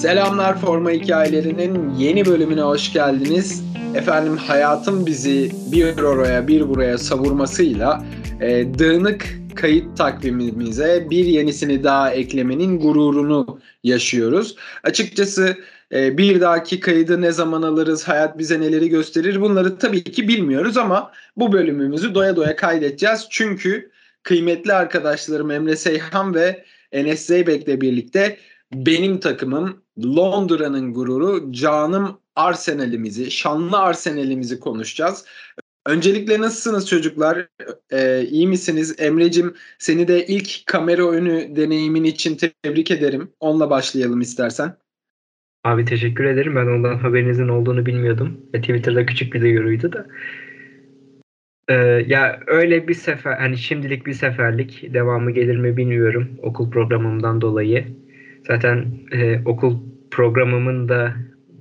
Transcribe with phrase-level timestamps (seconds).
[0.00, 3.64] Selamlar Forma Hikayelerinin yeni bölümüne hoş geldiniz.
[3.94, 8.04] Efendim hayatın bizi bir oraya bir buraya savurmasıyla
[8.40, 14.56] e, dağınık kayıt takvimimize bir yenisini daha eklemenin gururunu yaşıyoruz.
[14.82, 15.56] Açıkçası
[15.94, 20.76] e, bir dahaki kaydı ne zaman alırız, hayat bize neleri gösterir bunları tabii ki bilmiyoruz
[20.76, 23.26] ama bu bölümümüzü doya doya kaydedeceğiz.
[23.30, 23.90] Çünkü
[24.22, 28.36] kıymetli arkadaşlarım Emre Seyhan ve Enes Zeybek'le birlikte
[28.72, 35.24] benim takımım Londra'nın gururu canım Arsenal'imizi, şanlı Arsenal'imizi konuşacağız.
[35.86, 37.48] Öncelikle nasılsınız çocuklar?
[37.92, 38.96] Ee, iyi misiniz?
[38.98, 43.28] Emre'cim seni de ilk kamera önü deneyimin için tebrik ederim.
[43.40, 44.76] Onunla başlayalım istersen.
[45.64, 46.56] Abi teşekkür ederim.
[46.56, 48.40] Ben ondan haberinizin olduğunu bilmiyordum.
[48.54, 50.06] E, Twitter'da küçük bir duyuruydu da.
[51.68, 51.74] Ee,
[52.06, 57.86] ya öyle bir sefer hani şimdilik bir seferlik devamı gelir mi bilmiyorum okul programımdan dolayı.
[58.50, 59.78] Zaten e, okul
[60.10, 61.14] programımın da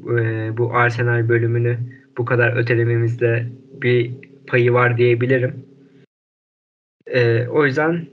[0.04, 1.80] e, bu Arsenal bölümünü
[2.18, 3.48] bu kadar ötelememizde
[3.82, 4.14] bir
[4.48, 5.66] payı var diyebilirim.
[7.08, 8.06] E, o yüzden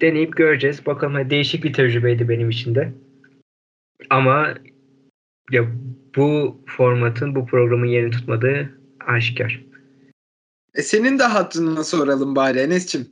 [0.00, 0.86] deneyip göreceğiz.
[0.86, 2.92] Bakalım değişik bir tecrübeydi benim için de.
[4.10, 4.54] Ama
[5.50, 5.66] ya
[6.16, 9.64] bu formatın, bu programın yerini tutmadığı aşikar.
[10.74, 13.06] E senin de hattını soralım bari Enes'cim.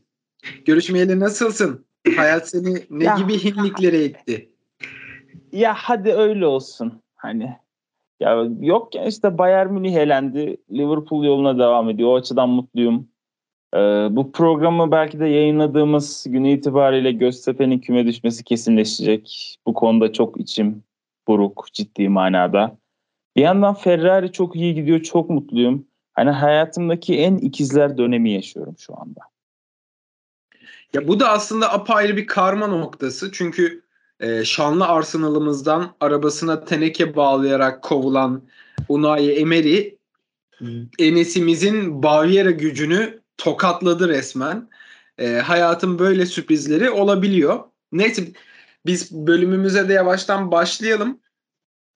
[0.64, 1.84] Görüşmeyeli nasılsın?
[2.16, 4.53] Hayat seni ne ya, gibi hinliklere etti?
[5.54, 7.02] Ya hadi öyle olsun.
[7.14, 7.56] Hani
[8.20, 10.56] ya yok ya işte Bayern Münih elendi.
[10.72, 12.08] Liverpool yoluna devam ediyor.
[12.08, 13.08] O açıdan mutluyum.
[13.74, 13.78] Ee,
[14.10, 19.56] bu programı belki de yayınladığımız günü itibariyle Göztepe'nin küme düşmesi kesinleşecek.
[19.66, 20.82] Bu konuda çok içim
[21.28, 22.76] buruk ciddi manada.
[23.36, 25.00] Bir yandan Ferrari çok iyi gidiyor.
[25.00, 25.86] Çok mutluyum.
[26.12, 29.20] Hani hayatımdaki en ikizler dönemi yaşıyorum şu anda.
[30.92, 33.32] Ya bu da aslında apayrı bir karma noktası.
[33.32, 33.83] Çünkü
[34.20, 38.42] e, şanlı Arsenal'ımızdan arabasına teneke bağlayarak kovulan
[38.88, 39.94] Unai Emery
[40.98, 44.68] Enes'imizin Baviera gücünü tokatladı resmen.
[45.18, 47.60] E, hayatın böyle sürprizleri olabiliyor.
[47.92, 48.24] Neyse
[48.86, 51.20] biz bölümümüze de yavaştan başlayalım.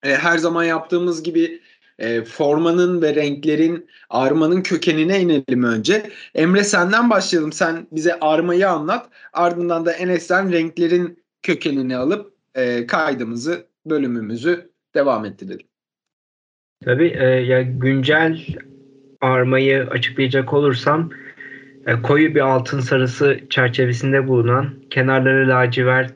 [0.02, 1.60] E, her zaman yaptığımız gibi
[1.98, 6.10] e, formanın ve renklerin armanın kökenine inelim önce.
[6.34, 7.52] Emre senden başlayalım.
[7.52, 9.08] Sen bize armayı anlat.
[9.32, 15.66] Ardından da Enes'ten renklerin kökenini alıp e, kaydımızı, bölümümüzü devam ettirelim.
[16.84, 18.46] Tabii e, ya güncel
[19.20, 21.10] armayı açıklayacak olursam
[21.86, 26.14] e, koyu bir altın sarısı çerçevesinde bulunan kenarları lacivert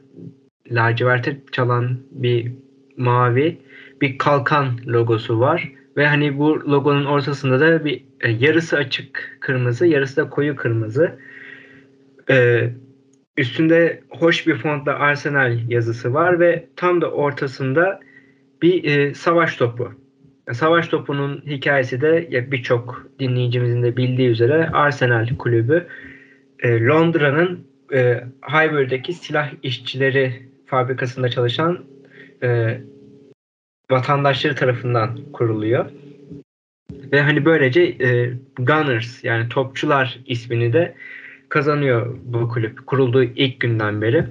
[0.71, 2.53] laciverte çalan bir
[2.97, 3.59] mavi
[4.01, 9.87] bir kalkan logosu var ve hani bu logonun ortasında da bir e, yarısı açık kırmızı,
[9.87, 11.19] yarısı da koyu kırmızı.
[12.31, 12.69] E,
[13.37, 18.01] üstünde hoş bir fontla Arsenal yazısı var ve tam da ortasında
[18.63, 19.93] bir e, savaş topu.
[20.53, 25.87] Savaş topunun hikayesi de birçok dinleyicimizin de bildiği üzere Arsenal kulübü
[26.59, 31.85] e, Londra'nın e, Highbury'deki silah işçileri fabrikasında çalışan
[32.43, 32.81] e,
[33.91, 35.91] vatandaşları tarafından kuruluyor.
[37.13, 40.95] Ve hani böylece e, Gunners yani topçular ismini de
[41.53, 44.27] kazanıyor bu kulüp kurulduğu ilk günden beri.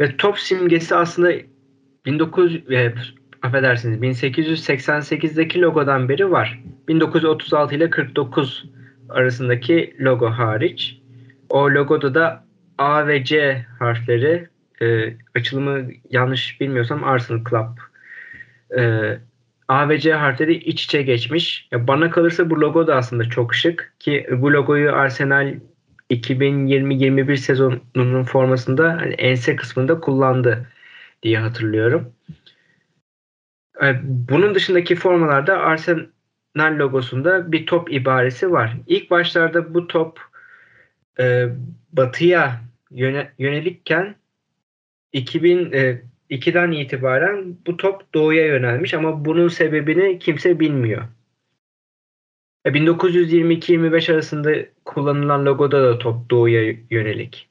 [0.00, 1.32] Ve top simgesi aslında
[2.06, 2.94] 1900 e,
[3.42, 6.62] affedersiniz 1888'deki logodan beri var.
[6.88, 8.64] 1936 ile 49
[9.08, 10.98] arasındaki logo hariç.
[11.48, 12.44] O logoda da
[12.78, 14.48] A ve C harfleri
[14.82, 17.78] e, açılımı yanlış bilmiyorsam Arsenal Club
[18.80, 19.18] e,
[19.68, 21.68] A ve C harfleri iç içe geçmiş.
[21.72, 25.54] Ya bana kalırsa bu logo da aslında çok şık ki bu logoyu Arsenal
[26.10, 30.68] 2020-21 sezonunun formasında hani ense kısmında kullandı
[31.22, 32.12] diye hatırlıyorum.
[33.82, 38.76] E, bunun dışındaki formalarda Arsenal logosunda bir top ibaresi var.
[38.86, 40.20] İlk başlarda bu top
[41.20, 41.48] e,
[41.92, 44.14] batıya yöne, yönelikken
[45.12, 51.02] 2000 e, 2'den itibaren bu top doğuya yönelmiş ama bunun sebebini kimse bilmiyor.
[52.64, 54.52] 1922-25 e, arasında
[54.84, 57.48] kullanılan logoda da top doğuya yönelik.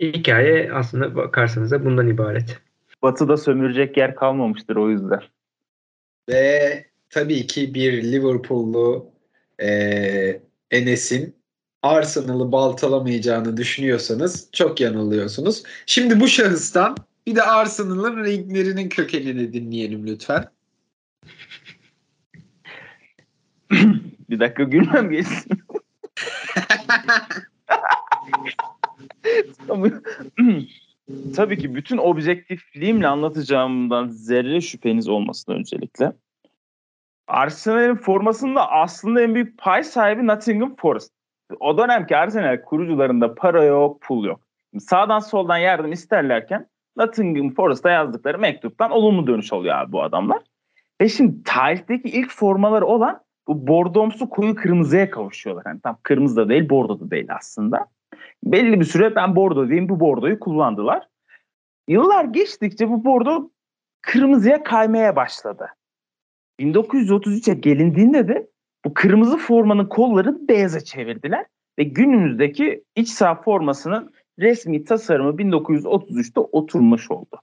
[0.00, 2.58] Hikaye aslında bakarsanız da bundan ibaret.
[3.02, 5.22] Batı'da sömürecek yer kalmamıştır o yüzden.
[6.28, 9.10] Ve tabii ki bir Liverpool'lu
[9.62, 10.40] e,
[10.70, 11.36] Enes'in
[11.82, 15.62] Arsenal'ı baltalamayacağını düşünüyorsanız çok yanılıyorsunuz.
[15.86, 16.96] Şimdi bu şahıstan
[17.26, 20.44] bir de Arsenal'ın renklerinin kökenini dinleyelim lütfen.
[24.30, 25.58] bir dakika gülmem geçsin.
[31.36, 36.12] tabii ki bütün objektifliğimle anlatacağımdan zerre şüpheniz olmasın öncelikle.
[37.28, 41.12] Arsenal'in formasında aslında en büyük pay sahibi Nottingham Forest.
[41.60, 44.40] O dönemki Arsenal kurucularında para yok, pul yok.
[44.78, 50.42] Sağdan soldan yardım isterlerken Nottingham Forest'a yazdıkları mektuptan olumlu dönüş oluyor abi bu adamlar.
[51.00, 55.62] Ve şimdi tarihteki ilk formaları olan bu bordomsu koyu kırmızıya kavuşuyorlar.
[55.66, 57.86] Yani tam kırmızı da değil, bordo da değil aslında.
[58.44, 61.08] Belli bir süre ben bordo diyeyim bu bordoyu kullandılar.
[61.88, 63.50] Yıllar geçtikçe bu bordo
[64.02, 65.68] kırmızıya kaymaya başladı.
[66.60, 68.48] 1933'e gelindiğinde de
[68.84, 71.46] bu kırmızı formanın kolları beyaza çevirdiler
[71.78, 77.40] ve günümüzdeki iç saha formasının resmi tasarımı 1933'te oturmuş oldu.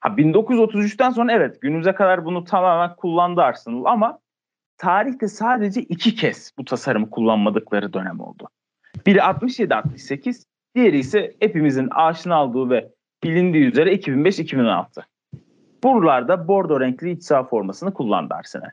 [0.00, 4.18] Ha 1933'ten sonra evet günümüze kadar bunu tamamen kullandı Arsenal ama
[4.78, 8.48] tarihte sadece iki kez bu tasarımı kullanmadıkları dönem oldu.
[9.06, 10.44] Biri 67-68,
[10.74, 12.92] diğeri ise hepimizin aşina olduğu ve
[13.24, 15.02] bilindiği üzere 2005-2006.
[15.82, 18.70] Buralarda bordo renkli iç saha formasını kullandı Arsenal.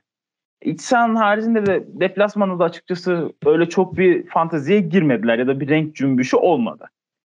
[0.61, 5.69] İç sahanın haricinde de deplasmanda da açıkçası öyle çok bir fanteziye girmediler ya da bir
[5.69, 6.89] renk cümbüşü olmadı.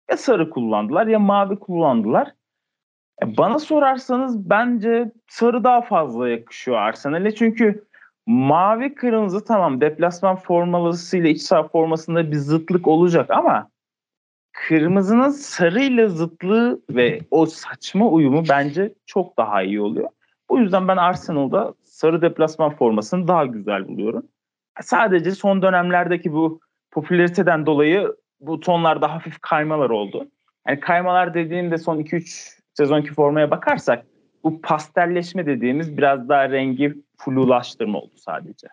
[0.09, 2.31] Ya sarı kullandılar ya mavi kullandılar.
[3.23, 7.85] E, bana sorarsanız bence sarı daha fazla yakışıyor Arsenal'e çünkü
[8.25, 13.69] mavi kırmızı tamam deplasman formalısıyla iç saha formasında bir zıtlık olacak ama
[14.53, 20.09] kırmızının sarıyla zıtlığı ve o saçma uyumu bence çok daha iyi oluyor.
[20.49, 24.23] Bu yüzden ben Arsenal'da sarı deplasman formasını daha güzel buluyorum.
[24.81, 26.59] Sadece son dönemlerdeki bu
[26.91, 30.27] popülariteden dolayı bu tonlarda hafif kaymalar oldu.
[30.67, 34.05] Yani kaymalar dediğimde son 2-3 sezonki formaya bakarsak
[34.43, 38.67] bu pastelleşme dediğimiz biraz daha rengi flulaştırma oldu sadece.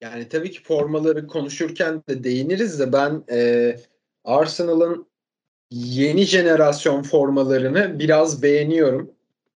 [0.00, 3.76] Yani tabii ki formaları konuşurken de değiniriz de ben e,
[4.24, 5.06] Arsenal'ın
[5.70, 9.10] yeni jenerasyon formalarını biraz beğeniyorum.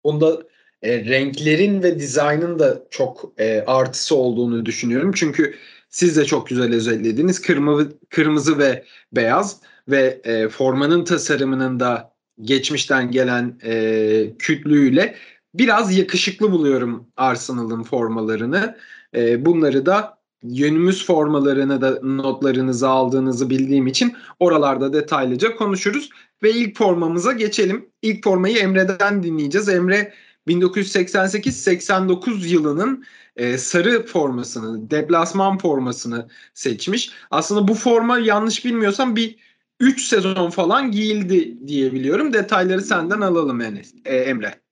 [0.05, 0.43] Bunda
[0.83, 5.12] e, renklerin ve dizaynın da çok e, artısı olduğunu düşünüyorum.
[5.15, 5.55] Çünkü
[5.89, 7.43] siz de çok güzel özetlediniz.
[7.43, 15.17] Kırmızı, kırmızı ve beyaz ve e, formanın tasarımının da geçmişten gelen e, kütlüğüyle
[15.55, 18.77] biraz yakışıklı buluyorum Arsenal'ın formalarını.
[19.15, 26.11] E, bunları da yönümüz formalarını da notlarınızı aldığınızı bildiğim için oralarda detaylıca konuşuruz.
[26.43, 27.89] Ve ilk formamıza geçelim.
[28.03, 29.69] İlk formayı Emre'den dinleyeceğiz.
[29.69, 30.12] Emre
[30.49, 33.05] 1988-89 yılının
[33.37, 37.11] e, sarı formasını, deplasman formasını seçmiş.
[37.31, 39.37] Aslında bu forma yanlış bilmiyorsam bir
[39.81, 42.33] 3 sezon falan giyildi diye biliyorum.
[42.33, 44.63] Detayları senden alalım Enes, e, Emre.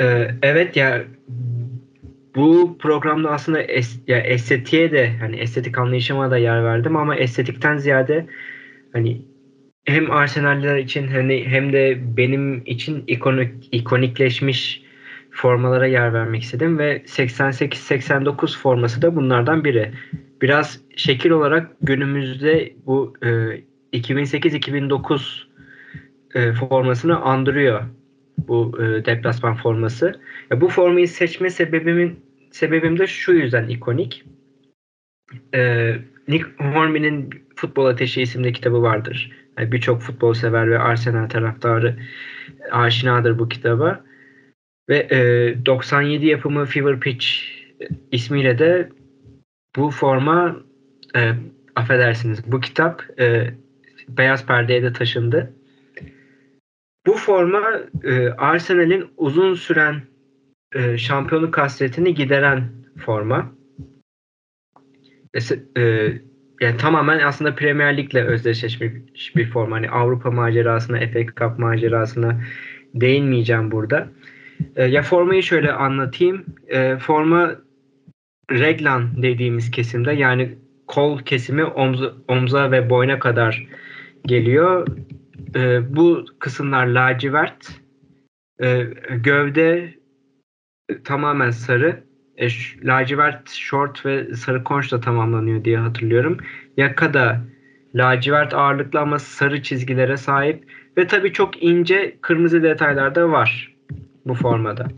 [0.00, 1.04] Ee, evet ya
[2.34, 7.76] bu programda aslında es, ya estetiğe de hani estetik anlayışıma da yer verdim ama estetikten
[7.76, 8.26] ziyade
[8.92, 9.22] hani
[9.84, 14.82] hem Arsenal'ler için hani hem de benim için ikonik ikonikleşmiş
[15.30, 19.92] formalara yer vermek istedim ve 88-89 forması da bunlardan biri.
[20.42, 23.28] Biraz şekil olarak günümüzde bu e,
[23.92, 25.46] 2008-2009
[26.34, 27.82] e, formasını andırıyor
[28.38, 30.20] bu e, deplasman forması.
[30.50, 32.20] Ya, bu formayı seçme sebebimin
[32.50, 34.24] sebebim de şu yüzden ikonik.
[35.54, 35.92] E,
[36.28, 39.32] Nick Hornby'nin Futbol Ateşi isimli kitabı vardır.
[39.58, 41.96] Yani Birçok futbol sever ve Arsenal taraftarı
[42.70, 44.04] aşinadır bu kitaba.
[44.88, 47.26] Ve e, 97 yapımı Fever Pitch
[48.12, 48.88] ismiyle de
[49.76, 50.56] bu forma
[51.16, 51.32] e,
[51.76, 53.54] affedersiniz bu kitap e,
[54.08, 55.52] beyaz perdeye de taşındı.
[57.06, 60.02] Bu forma e, Arsenal'in uzun süren
[60.74, 62.64] e, şampiyonluk hasretini gideren
[62.98, 63.52] forma.
[65.76, 65.82] E,
[66.60, 69.76] yani tamamen aslında Premier Lig'le özdeşleşmiş bir forma.
[69.76, 72.40] Hani Avrupa macerasına, FA Cup macerasına
[72.94, 74.08] değinmeyeceğim burada.
[74.76, 76.44] E, ya formayı şöyle anlatayım.
[76.68, 77.56] E, forma
[78.50, 83.66] reglan dediğimiz kesimde yani kol kesimi omza, omza ve boyna kadar
[84.26, 84.86] geliyor.
[85.54, 87.80] E, bu kısımlar lacivert.
[88.62, 89.94] E, gövde
[91.04, 92.04] tamamen sarı.
[92.36, 92.48] E,
[92.82, 96.38] lacivert short ve sarı konçla tamamlanıyor diye hatırlıyorum.
[96.76, 97.40] Yaka da
[97.94, 100.64] lacivert ağırlıklı ama sarı çizgilere sahip
[100.96, 103.76] ve tabii çok ince kırmızı detaylar da var
[104.26, 104.88] bu formada.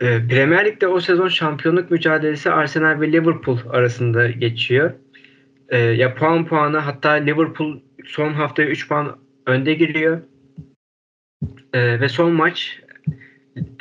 [0.00, 4.92] E, Premier Lig'de o sezon şampiyonluk mücadelesi Arsenal ve Liverpool arasında geçiyor.
[5.68, 10.20] E, ya puan puanı hatta Liverpool son haftaya 3 puan önde giriyor.
[11.72, 12.80] E, ve son maç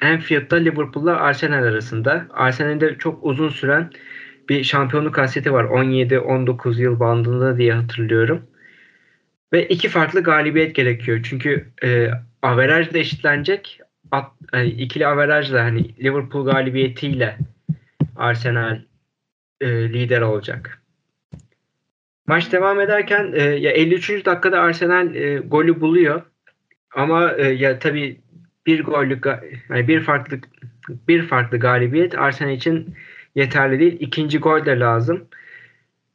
[0.01, 2.27] Anfield'da Liverpool'la Arsenal arasında.
[2.29, 3.89] Arsenal'de çok uzun süren
[4.49, 5.63] bir şampiyonluk hasreti var.
[5.63, 8.41] 17-19 yıl bandında diye hatırlıyorum.
[9.53, 11.19] Ve iki farklı galibiyet gerekiyor.
[11.23, 13.79] Çünkü e, averaj da eşitlenecek.
[14.11, 17.37] At, yani ikili averajla hani Liverpool galibiyetiyle
[18.15, 18.81] Arsenal
[19.61, 20.81] e, lider olacak.
[22.27, 24.25] Maç devam ederken e, ya 53.
[24.25, 26.21] dakikada Arsenal e, golü buluyor.
[26.95, 28.21] Ama e, ya tabii
[28.65, 29.25] bir gollük
[29.69, 30.39] yani bir farklı
[31.07, 32.95] bir farklı galibiyet Arsenal için
[33.35, 33.97] yeterli değil.
[33.99, 35.27] İkinci gol de lazım.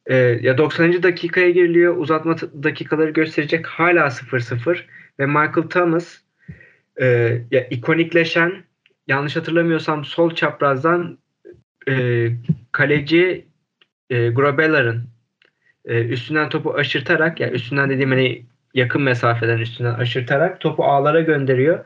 [0.05, 1.03] E, ya 90.
[1.03, 1.97] dakikaya giriliyor.
[1.97, 3.67] Uzatma dakikaları gösterecek.
[3.67, 4.79] Hala 0-0
[5.19, 6.17] ve Michael Thomas
[7.01, 7.05] e,
[7.51, 8.63] ya ikonikleşen
[9.07, 11.17] yanlış hatırlamıyorsam sol çaprazdan
[11.89, 12.27] e,
[12.71, 13.47] kaleci
[14.09, 15.12] e, Grobeller'ın
[15.85, 21.85] e, üstünden topu aşırtarak yani üstünden dediğim hani yakın mesafeden üstünden aşırtarak topu ağlara gönderiyor.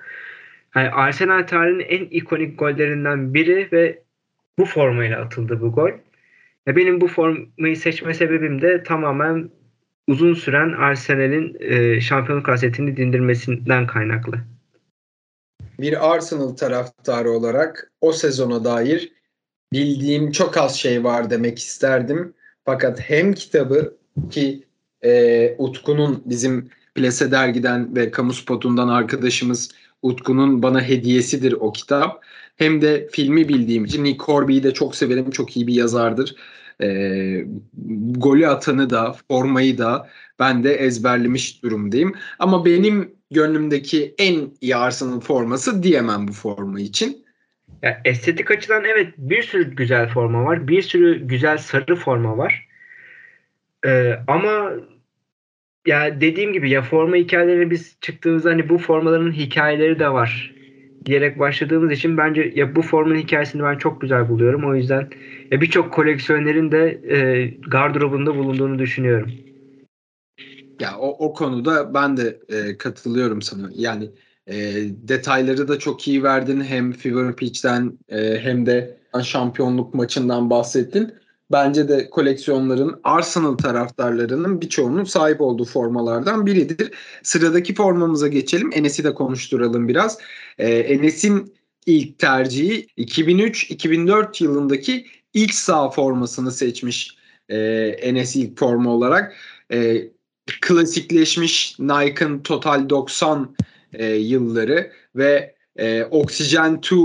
[0.75, 4.03] Yani Arsenal tarihinin en ikonik gollerinden biri ve
[4.59, 5.91] bu formayla atıldı bu gol.
[6.65, 9.49] Ya benim bu formayı seçme sebebim de tamamen
[10.07, 14.37] uzun süren Arsenal'in e, şampiyonluk hasretini dindirmesinden kaynaklı.
[15.79, 19.11] Bir Arsenal taraftarı olarak o sezona dair
[19.73, 22.33] bildiğim çok az şey var demek isterdim.
[22.67, 23.97] Fakat hem kitabı
[24.31, 24.63] ki
[25.03, 29.69] e, Utku'nun bizim Plase dergiden ve Kamu Spotu'ndan arkadaşımız
[30.01, 32.23] Utku'nun bana hediyesidir o kitap.
[32.55, 35.31] Hem de filmi bildiğim için Nick Horby'yi de çok severim.
[35.31, 36.35] Çok iyi bir yazardır.
[36.81, 36.87] E,
[38.11, 40.09] golü atanı da formayı da
[40.39, 42.13] ben de ezberlemiş durumdayım.
[42.39, 47.26] Ama benim gönlümdeki en iyi Arsenal forması diyemem bu forma için.
[47.81, 50.67] Ya estetik açıdan evet bir sürü güzel forma var.
[50.67, 52.67] Bir sürü güzel sarı forma var.
[53.85, 54.71] Ee, ama
[55.85, 60.53] ya dediğim gibi ya forma hikayeleri biz çıktığımızda hani bu formaların hikayeleri de var
[61.05, 64.65] diyerek başladığımız için bence ya bu formun hikayesini ben çok güzel buluyorum.
[64.65, 65.09] O yüzden
[65.51, 69.31] ya birçok koleksiyonerin de e, gardırobunda bulunduğunu düşünüyorum.
[70.79, 73.69] Ya o, o konuda ben de e, katılıyorum sana.
[73.75, 74.09] Yani
[74.47, 74.55] e,
[75.07, 76.61] detayları da çok iyi verdin.
[76.61, 81.13] Hem Fever Pitch'ten e, hem de şampiyonluk maçından bahsettin.
[81.51, 86.91] Bence de koleksiyonların Arsenal taraftarlarının birçoğunun sahip olduğu formalardan biridir.
[87.23, 88.69] Sıradaki formamıza geçelim.
[88.73, 90.17] Enes'i de konuşturalım biraz.
[90.57, 91.53] E, Enes'in
[91.85, 97.17] ilk tercihi 2003-2004 yılındaki ilk sağ formasını seçmiş
[97.49, 97.57] e,
[98.01, 99.35] Enes ilk forma olarak.
[99.71, 100.09] E,
[100.61, 103.55] klasikleşmiş Nike'ın Total 90
[103.97, 106.95] e, yılları ve e, Oxygen 2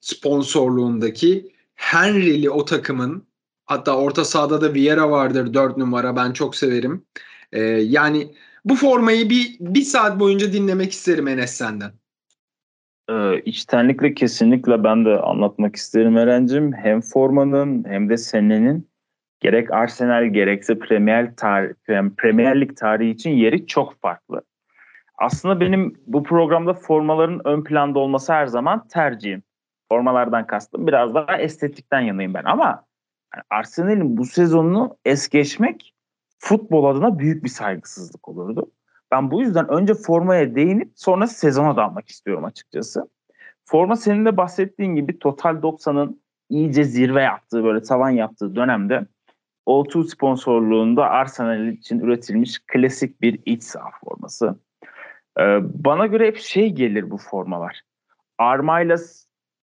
[0.00, 3.26] sponsorluğundaki Henry'li o takımın
[3.64, 7.04] hatta orta sahada da Vieira vardır 4 numara ben çok severim.
[7.52, 8.34] E, yani
[8.64, 11.92] bu formayı bir, bir saat boyunca dinlemek isterim Enes senden.
[13.10, 16.72] Ee, içtenlikle kesinlikle ben de anlatmak isterim Eren'cim.
[16.72, 18.88] Hem formanın hem de senenin
[19.40, 21.72] gerek Arsenal gerekse Premier, tar
[22.16, 24.42] Premier Lig tarihi için yeri çok farklı.
[25.18, 29.42] Aslında benim bu programda formaların ön planda olması her zaman tercihim.
[29.88, 32.84] Formalardan kastım biraz daha estetikten yanayım ben ama
[33.34, 35.94] yani Arsenal'in bu sezonunu es geçmek
[36.38, 38.70] futbol adına büyük bir saygısızlık olurdu.
[39.10, 43.08] Ben bu yüzden önce formaya değinip sonra sezona dalmak istiyorum açıkçası.
[43.64, 49.06] Forma senin de bahsettiğin gibi Total 90'ın iyice zirve yaptığı böyle tavan yaptığı dönemde
[49.66, 54.56] O2 sponsorluğunda Arsenal için üretilmiş klasik bir iç saha forması.
[55.40, 57.82] Ee, bana göre hep şey gelir bu formalar.
[58.38, 58.96] Armayla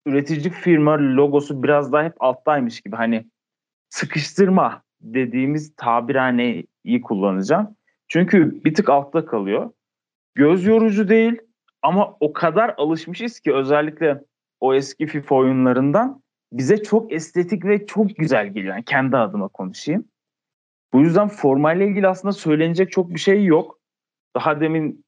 [0.06, 2.96] üretici firma logosu biraz daha hep alttaymış gibi.
[2.96, 3.26] Hani
[3.90, 7.76] sıkıştırma dediğimiz tabirhaneyi kullanacağım.
[8.08, 9.72] Çünkü bir tık altta kalıyor.
[10.36, 11.42] Göz yorucu değil
[11.82, 14.24] ama o kadar alışmışız ki özellikle
[14.60, 16.22] o eski FIFA oyunlarından
[16.54, 18.74] bize çok estetik ve çok güzel geliyor.
[18.74, 20.06] Yani kendi adıma konuşayım.
[20.94, 23.80] Bu yüzden formayla ilgili aslında söylenecek çok bir şey yok.
[24.36, 25.06] Daha demin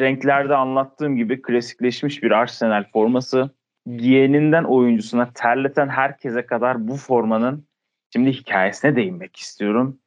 [0.00, 3.50] renklerde anlattığım gibi klasikleşmiş bir Arsenal forması.
[3.96, 7.66] Giyeninden oyuncusuna terleten herkese kadar bu formanın
[8.12, 9.98] şimdi hikayesine değinmek istiyorum.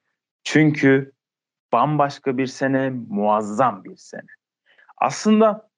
[0.43, 1.11] Çünkü
[1.71, 4.29] bambaşka bir sene, muazzam bir sene.
[4.97, 5.69] Aslında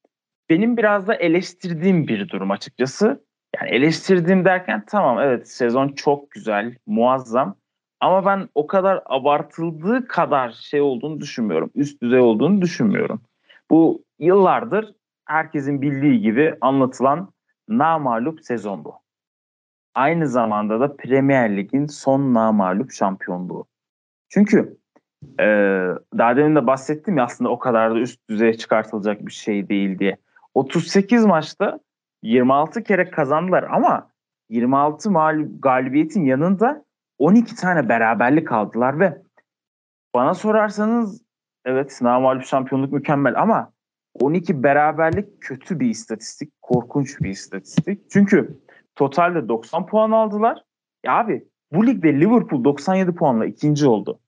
[0.50, 3.26] benim biraz da eleştirdiğim bir durum açıkçası.
[3.56, 7.56] Yani eleştirdiğim derken tamam evet sezon çok güzel, muazzam.
[8.00, 11.72] Ama ben o kadar abartıldığı kadar şey olduğunu düşünmüyorum.
[11.76, 13.22] Üst düzey olduğunu düşünmüyorum.
[13.70, 14.96] Bu yıllardır
[15.26, 17.34] herkesin bildiği gibi anlatılan
[17.68, 18.86] namalup sezon.
[19.96, 23.66] Aynı zamanda da Premier Lig'in son namalup şampiyonluğu.
[24.30, 24.78] Çünkü
[25.40, 25.46] e,
[26.18, 30.00] daha demin de bahsettim ya aslında o kadar da üst düzeye çıkartılacak bir şey değil
[30.00, 30.18] diye.
[30.54, 31.80] 38 maçta
[32.24, 34.10] 26 kere kazandılar ama
[34.50, 36.86] 26 mağlup galibiyetin yanında
[37.18, 39.22] 12 tane beraberlik aldılar ve
[40.14, 41.22] bana sorarsanız
[41.66, 43.75] evet namalip şampiyonluk mükemmel ama
[44.20, 46.62] 12 beraberlik kötü bir istatistik.
[46.62, 48.12] Korkunç bir istatistik.
[48.12, 48.60] Çünkü
[48.96, 50.64] totalde 90 puan aldılar.
[51.06, 54.20] Ya abi bu ligde Liverpool 97 puanla ikinci oldu.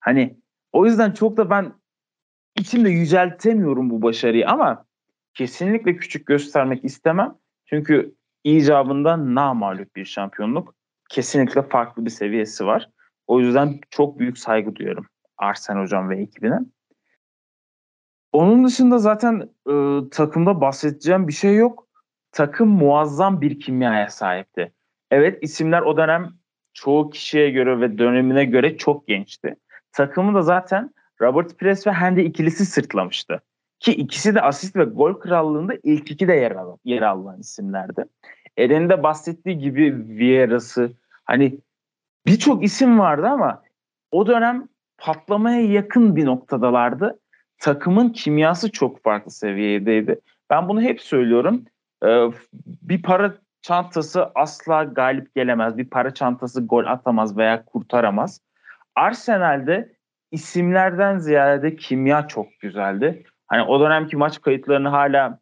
[0.00, 0.36] Hani
[0.72, 1.72] o yüzden çok da ben
[2.56, 4.84] içimde yüceltemiyorum bu başarıyı ama
[5.34, 7.34] kesinlikle küçük göstermek istemem.
[7.66, 8.14] Çünkü
[8.44, 10.74] icabında namalup bir şampiyonluk.
[11.08, 12.90] Kesinlikle farklı bir seviyesi var.
[13.26, 15.06] O yüzden çok büyük saygı duyuyorum
[15.38, 16.58] Arsen hocam ve ekibine.
[18.32, 19.74] Onun dışında zaten e,
[20.10, 21.88] takımda bahsedeceğim bir şey yok.
[22.32, 24.72] Takım muazzam bir kimyaya sahipti.
[25.10, 26.32] Evet isimler o dönem
[26.72, 29.56] çoğu kişiye göre ve dönemine göre çok gençti.
[29.92, 30.90] Takımı da zaten
[31.20, 33.42] Robert Pires ve Henry ikilisi sırtlamıştı.
[33.80, 38.04] Ki ikisi de asist ve gol krallığında ilk iki de yer, alan, yer alan isimlerdi.
[38.58, 40.92] Eren'in de bahsettiği gibi Vieira'sı
[41.24, 41.58] hani
[42.26, 43.62] birçok isim vardı ama
[44.10, 44.68] o dönem
[44.98, 47.18] patlamaya yakın bir noktadalardı.
[47.58, 50.20] Takımın kimyası çok farklı seviyedeydi.
[50.50, 51.64] Ben bunu hep söylüyorum.
[52.04, 52.26] Ee,
[52.82, 55.76] bir para çantası asla galip gelemez.
[55.78, 58.40] Bir para çantası gol atamaz veya kurtaramaz.
[58.94, 59.96] Arsenal'de
[60.30, 63.24] isimlerden ziyade kimya çok güzeldi.
[63.46, 65.38] Hani o dönemki maç kayıtlarını hala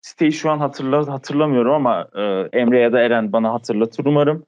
[0.00, 2.22] siteyi şu an hatırla, hatırlamıyorum ama e,
[2.58, 4.46] Emre ya da Eren bana hatırlatır umarım.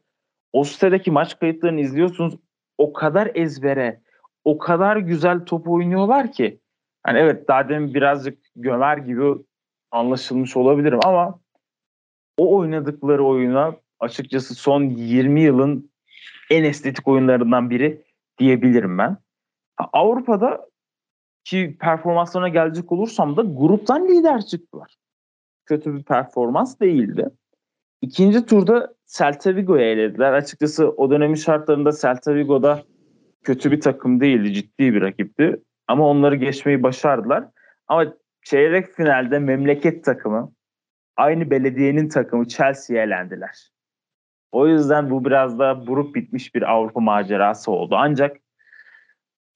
[0.53, 2.35] O sitedeki maç kayıtlarını izliyorsunuz.
[2.79, 4.01] O kadar ezbere,
[4.45, 6.61] o kadar güzel top oynuyorlar ki.
[7.03, 9.35] Hani evet daha demin birazcık gömer gibi
[9.91, 11.41] anlaşılmış olabilirim ama
[12.37, 15.91] o oynadıkları oyuna açıkçası son 20 yılın
[16.51, 18.03] en estetik oyunlarından biri
[18.39, 19.17] diyebilirim ben.
[19.93, 20.69] Avrupa'da
[21.45, 24.97] ki performanslarına gelecek olursam da gruptan lider çıktılar.
[25.67, 27.31] Kötü bir performans değildi.
[28.03, 30.33] İkinci turda Celta Vigo'yu elediler.
[30.33, 32.83] Açıkçası o dönemin şartlarında Celta Vigo'da
[33.45, 34.55] kötü bir takım değildi.
[34.55, 35.63] Ciddi bir rakipti.
[35.89, 37.45] Ama onları geçmeyi başardılar.
[37.89, 40.53] Ama çeyrek finalde memleket takımı
[41.17, 43.71] aynı belediyenin takımı Chelsea'ye elendiler.
[44.53, 47.95] O yüzden bu biraz da buruk bitmiş bir Avrupa macerası oldu.
[47.99, 48.37] Ancak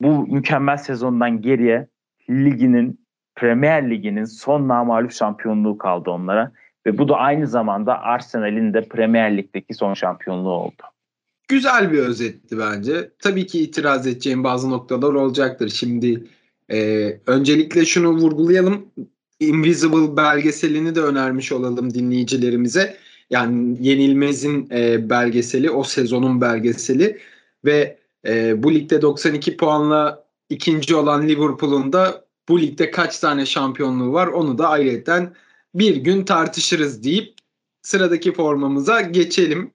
[0.01, 1.88] bu mükemmel sezondan geriye
[2.31, 6.53] liginin Premier Ligi'nin son namalup şampiyonluğu kaldı onlara
[6.87, 10.83] ve bu da aynı zamanda Arsenal'in de Premier Lig'deki son şampiyonluğu oldu.
[11.53, 13.11] Güzel bir özetti bence.
[13.19, 15.69] Tabii ki itiraz edeceğim bazı noktalar olacaktır.
[15.69, 16.25] Şimdi
[16.71, 18.87] e, öncelikle şunu vurgulayalım.
[19.41, 22.97] Invisible belgeselini de önermiş olalım dinleyicilerimize.
[23.31, 27.19] Yani Yenilmez'in e, belgeseli, o sezonun belgeseli
[27.65, 34.12] ve e, bu ligde 92 puanla ikinci olan Liverpool'un da bu ligde kaç tane şampiyonluğu
[34.12, 35.33] var onu da ayrıca
[35.75, 37.35] bir gün tartışırız deyip
[37.83, 39.71] sıradaki formamıza geçelim.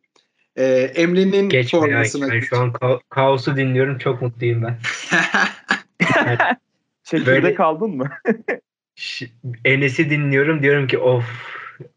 [0.57, 2.35] Ee, Emre'nin Geçme formasına...
[2.35, 3.97] Ya, şu an ka- kaosu dinliyorum.
[3.97, 4.77] Çok mutluyum ben.
[7.03, 7.53] Çekirde Böyle...
[7.53, 8.09] kaldın mı?
[9.65, 10.63] Enes'i dinliyorum.
[10.63, 11.25] Diyorum ki of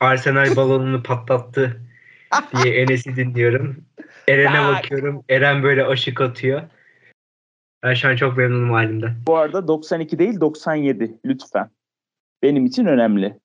[0.01, 1.81] Arsenal balonunu patlattı
[2.62, 3.85] diye Enes'i dinliyorum.
[4.29, 5.25] Eren'e bakıyorum.
[5.29, 6.62] Eren böyle aşık atıyor.
[7.83, 9.14] Ben şu an çok memnunum halimden.
[9.27, 11.70] Bu arada 92 değil 97 lütfen.
[12.42, 13.38] Benim için önemli.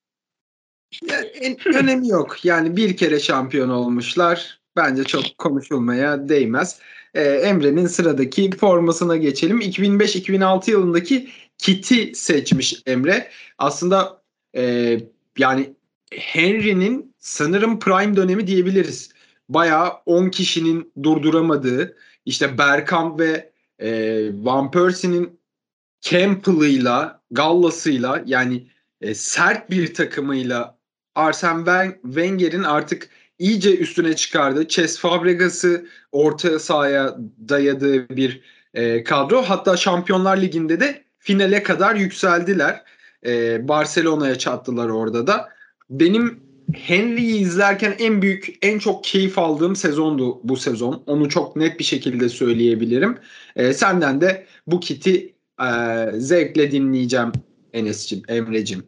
[1.09, 2.45] Yani, önemi yok.
[2.45, 4.64] Yani bir kere şampiyon olmuşlar.
[4.75, 6.79] Bence çok konuşulmaya değmez.
[7.13, 9.61] Ee, Emre'nin sıradaki formasına geçelim.
[9.61, 13.29] 2005-2006 yılındaki kiti seçmiş Emre.
[13.57, 14.21] Aslında
[14.55, 14.97] e,
[15.37, 15.73] yani
[16.11, 19.09] Henry'nin sanırım prime dönemi diyebiliriz.
[19.49, 23.89] Bayağı 10 kişinin durduramadığı işte Bergkamp ve e,
[24.33, 25.39] Van Persie'nin
[26.01, 28.67] Campbell'ıyla, Gallas'ıyla yani
[29.01, 30.77] e, sert bir takımıyla
[31.15, 33.09] Arsene Wenger'in artık
[33.39, 37.17] iyice üstüne çıkardığı Ches Fabregas'ı orta sahaya
[37.49, 38.41] dayadığı bir
[38.73, 39.41] e, kadro.
[39.41, 42.83] Hatta Şampiyonlar Ligi'nde de finale kadar yükseldiler.
[43.25, 45.49] E, Barcelona'ya çattılar orada da.
[45.89, 46.39] Benim
[46.73, 51.03] Henry'yi izlerken en büyük, en çok keyif aldığım sezondu bu sezon.
[51.05, 53.17] Onu çok net bir şekilde söyleyebilirim.
[53.55, 55.69] E, senden de bu kiti e,
[56.13, 57.31] zevkle dinleyeceğim
[57.73, 58.83] Enes'cim, Emre'cim.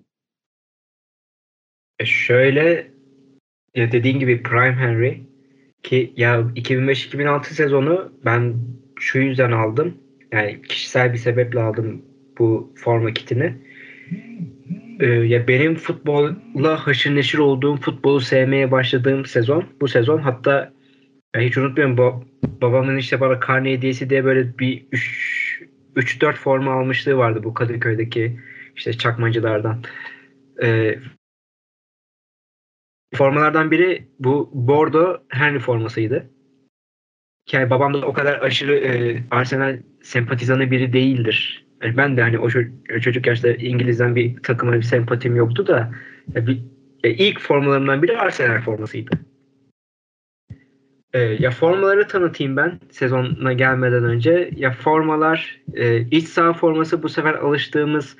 [1.99, 2.96] E şöyle
[3.75, 5.21] ya dediğin gibi Prime Henry
[5.83, 8.53] ki ya 2005-2006 sezonu ben
[8.99, 9.97] şu yüzden aldım.
[10.31, 12.01] Yani kişisel bir sebeple aldım
[12.39, 13.53] bu forma kitini.
[14.99, 20.19] Ee, ya benim futbolla haşır neşir olduğum, futbolu sevmeye başladığım sezon bu sezon.
[20.19, 20.73] Hatta
[21.35, 22.23] ya hiç unutmuyorum bu,
[22.61, 24.85] babamın işte bana karne hediyesi diye böyle bir
[25.95, 28.39] 3-4 forma almışlığı vardı bu Kadıköy'deki
[28.75, 29.83] işte çakmacılardan.
[30.63, 30.99] Ee,
[33.15, 36.29] formalardan biri bu Bordo Henry formasıydı.
[37.51, 41.65] Yani babam da o kadar aşırı e, Arsenal sempatizanı biri değildir.
[41.83, 42.49] Yani ben de hani o
[42.99, 45.91] çocuk yaşta İngiliz'den bir takıma bir sempatim yoktu da
[46.35, 46.59] ya bir,
[47.03, 49.11] ya ilk formalarımdan biri Arsenal formasıydı.
[51.13, 54.49] E, ya formaları tanıtayım ben sezona gelmeden önce.
[54.55, 58.17] Ya formalar e, iç saha forması bu sefer alıştığımız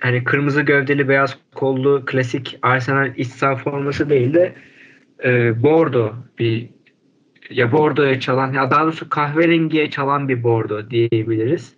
[0.00, 4.52] hani kırmızı gövdeli beyaz kollu klasik Arsenal iç saha forması değil de
[5.24, 6.68] e, bordo bir
[7.50, 11.76] ya bordoya çalan ya daha doğrusu kahverengiye çalan bir bordo diyebiliriz.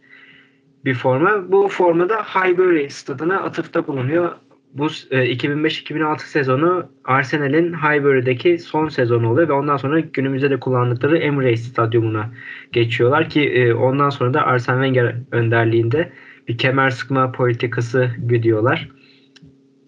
[0.84, 1.52] Bir forma.
[1.52, 4.32] Bu formada Highbury stadına atıfta bulunuyor.
[4.74, 11.18] Bu e, 2005-2006 sezonu Arsenal'in Highbury'deki son sezonu oluyor ve ondan sonra günümüzde de kullandıkları
[11.18, 12.30] Emirates Stadyumuna
[12.72, 16.12] geçiyorlar ki e, ondan sonra da Arsene Wenger önderliğinde
[16.48, 18.88] bir kemer sıkma politikası güdüyorlar.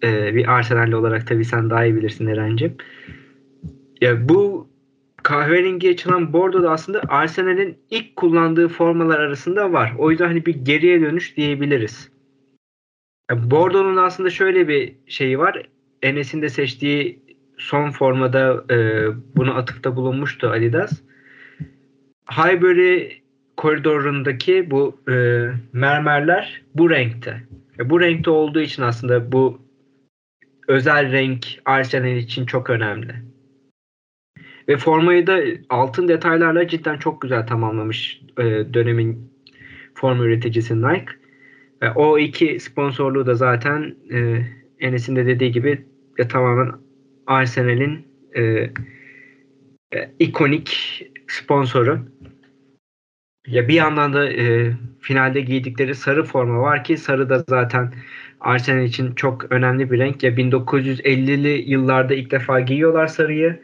[0.03, 2.77] E, bir Arsenal'li olarak tabii sen daha iyi bilirsin Eren'cim.
[4.01, 4.67] Ya bu
[5.23, 9.93] kahverengiye çalan bordo da aslında Arsenal'in ilk kullandığı formalar arasında var.
[9.97, 12.11] O yüzden hani bir geriye dönüş diyebiliriz.
[13.31, 15.69] Yani Bordo'nun aslında şöyle bir şeyi var.
[16.01, 17.19] Enes'in de seçtiği
[17.57, 21.01] son formada e, bunu atıfta bulunmuştu Adidas.
[22.31, 23.11] Highbury
[23.57, 25.13] koridorundaki bu e,
[25.73, 27.41] mermerler bu renkte.
[27.79, 29.61] E, bu renkte olduğu için aslında bu
[30.67, 33.15] özel renk Arsenal için çok önemli.
[34.67, 35.39] Ve formayı da
[35.69, 38.43] altın detaylarla cidden çok güzel tamamlamış e,
[38.73, 39.33] dönemin
[39.95, 41.11] forma üreticisi Nike.
[41.81, 44.45] E, o iki sponsorluğu da zaten e,
[44.79, 45.85] Enes'in de dediği gibi
[46.17, 46.71] e, tamamen
[47.27, 48.41] Arsenal'in e,
[49.93, 51.99] e, ikonik sponsoru.
[53.47, 57.93] Ya bir yandan da e, finalde giydikleri sarı forma var ki sarı da zaten
[58.39, 60.23] Arsenal için çok önemli bir renk.
[60.23, 63.59] Ya 1950'li yıllarda ilk defa giyiyorlar sarıyı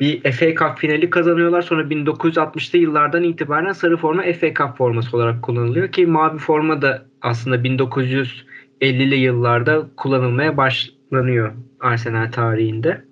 [0.00, 1.62] bir FA Cup finali kazanıyorlar.
[1.62, 7.06] Sonra 1960'lı yıllardan itibaren sarı forma FA Cup forması olarak kullanılıyor ki mavi forma da
[7.22, 13.04] aslında 1950'li yıllarda kullanılmaya başlanıyor Arsenal tarihinde.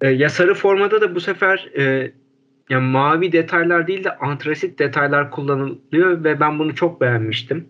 [0.00, 2.12] E, ya sarı formada da bu sefer e,
[2.70, 7.68] ya mavi detaylar değil de antrasit detaylar kullanılıyor ve ben bunu çok beğenmiştim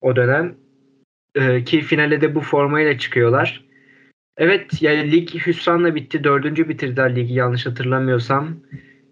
[0.00, 0.54] o dönem.
[1.34, 3.64] E, ki finale de bu formayla çıkıyorlar.
[4.36, 6.24] Evet yani lig hüsranla bitti.
[6.24, 8.56] Dördüncü bitirdiler ligi yanlış hatırlamıyorsam.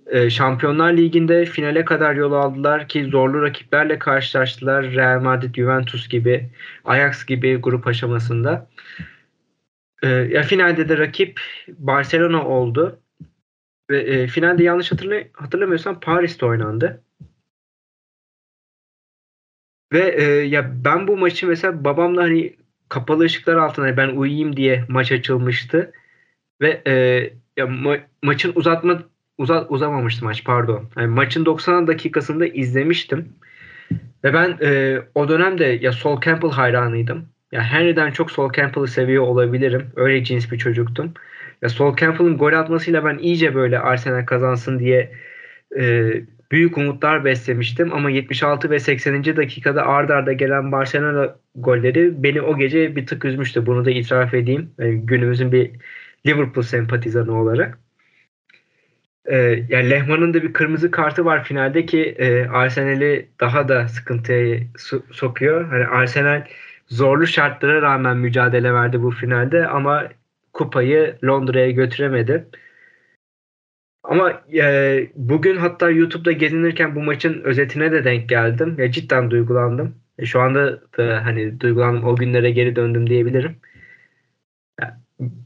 [0.07, 4.85] Ee, Şampiyonlar Ligi'nde finale kadar yol aldılar ki zorlu rakiplerle karşılaştılar.
[4.85, 6.51] Real Madrid, Juventus gibi,
[6.85, 8.69] Ajax gibi grup aşamasında.
[10.03, 13.02] Ee, ya finalde de rakip Barcelona oldu.
[13.93, 17.03] Ve e, finalde yanlış hatırla hatırlamıyorsam Paris'te oynandı.
[19.93, 22.57] Ve e, ya ben bu maçı mesela babamla hani
[22.89, 25.93] kapalı ışıklar altında ben uyuyayım diye maç açılmıştı.
[26.61, 26.93] Ve e,
[27.57, 29.03] ya ma- maçın uzatma
[29.39, 30.91] uzat uzamamıştı maç pardon.
[30.97, 33.33] Yani maçın 90 dakikasında izlemiştim.
[34.25, 37.29] Ve ben e, o dönemde ya Sol Campbell hayranıydım.
[37.53, 39.93] Ya Henry'den çok Sol Campbell'ı seviyor olabilirim.
[39.97, 41.15] Öyle cins bir çocuktum.
[41.63, 45.13] Ya Sol Campbell'ın gol atmasıyla ben iyice böyle Arsenal kazansın diye
[45.79, 46.13] e,
[46.53, 49.25] büyük umutlar beslemiştim ama 76 ve 80.
[49.37, 53.67] dakikada ard arda gelen Barcelona golleri beni o gece bir tık üzmüştü.
[53.67, 54.71] Bunu da itiraf edeyim.
[54.79, 55.71] Yani günümüzün bir
[56.27, 57.79] Liverpool sempatizanı olarak.
[59.27, 64.59] Ee, yani Lehman'ın da bir kırmızı kartı var finalde ki e, Arsenal'i daha da sıkıntıya
[64.77, 65.69] so- sokuyor.
[65.69, 66.45] Hani Arsenal
[66.89, 70.09] zorlu şartlara rağmen mücadele verdi bu finalde ama
[70.53, 72.49] kupayı Londra'ya götüremedi.
[74.05, 78.77] Ama e, bugün hatta YouTube'da gezinirken bu maçın özetine de denk geldim.
[78.79, 79.95] Ya cidden duygulandım.
[80.19, 82.05] E, şu anda da hani duygulandım.
[82.05, 83.57] O günlere geri döndüm diyebilirim.
[84.81, 85.01] Ya,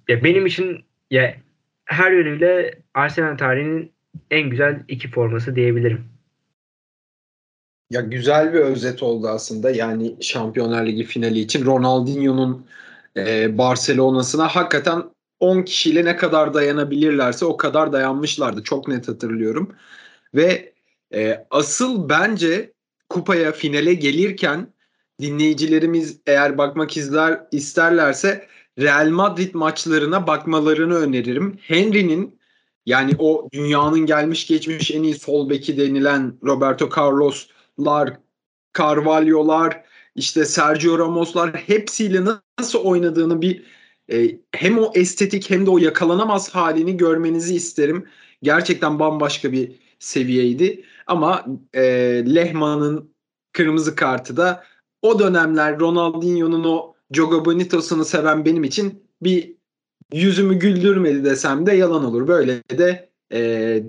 [0.08, 1.36] ya benim için ya
[1.84, 3.92] her yönüyle Arsenal tarihinin
[4.30, 6.04] en güzel iki forması diyebilirim.
[7.90, 9.70] Ya güzel bir özet oldu aslında.
[9.70, 12.66] Yani Şampiyonlar Ligi finali için Ronaldinho'nun
[13.16, 15.02] e, Barcelona'sına hakikaten
[15.40, 18.62] 10 kişiyle ne kadar dayanabilirlerse o kadar dayanmışlardı.
[18.62, 19.74] Çok net hatırlıyorum.
[20.34, 20.72] Ve
[21.14, 22.72] e, asıl bence
[23.08, 24.72] kupaya finale gelirken
[25.20, 28.48] dinleyicilerimiz eğer bakmak izler isterlerse
[28.78, 31.58] Real Madrid maçlarına bakmalarını öneririm.
[31.62, 32.38] Henry'nin
[32.86, 38.18] yani o dünyanın gelmiş geçmiş en iyi sol beki denilen Roberto Carlos'lar,
[38.78, 39.82] Carvalho'lar,
[40.16, 42.20] işte Sergio Ramos'lar hepsiyle
[42.58, 43.62] nasıl oynadığını bir
[44.12, 48.06] e, hem o estetik hem de o yakalanamaz halini görmenizi isterim.
[48.42, 50.84] Gerçekten bambaşka bir seviyeydi.
[51.06, 51.82] Ama e,
[52.34, 53.14] Lehman'ın
[53.52, 54.64] kırmızı kartı da
[55.02, 59.56] o dönemler Ronaldinho'nun o Jogo Bonito'sunu seven benim için bir
[60.12, 62.28] yüzümü güldürmedi desem de yalan olur.
[62.28, 63.82] Böyle de e,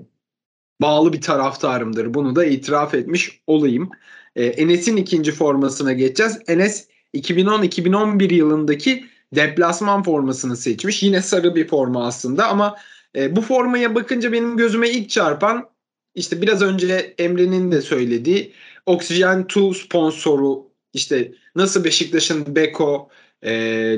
[0.80, 2.14] bağlı bir taraftarımdır.
[2.14, 3.90] Bunu da itiraf etmiş olayım.
[4.38, 6.38] E, Enes'in ikinci formasına geçeceğiz.
[6.46, 11.02] Enes 2010-2011 yılındaki deplasman formasını seçmiş.
[11.02, 12.76] Yine sarı bir forma aslında ama
[13.16, 15.68] e, bu formaya bakınca benim gözüme ilk çarpan
[16.14, 18.52] işte biraz önce Emre'nin de söylediği
[18.86, 23.08] Oxygen 2 sponsoru işte nasıl Beşiktaş'ın Beko,
[23.42, 23.52] e,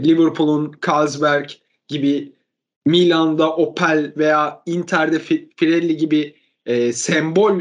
[0.05, 1.51] Liverpool'un Carlsberg
[1.89, 2.33] gibi
[2.87, 5.19] Milan'da Opel veya Inter'de
[5.57, 6.35] Pirelli gibi
[6.67, 7.61] e, sembol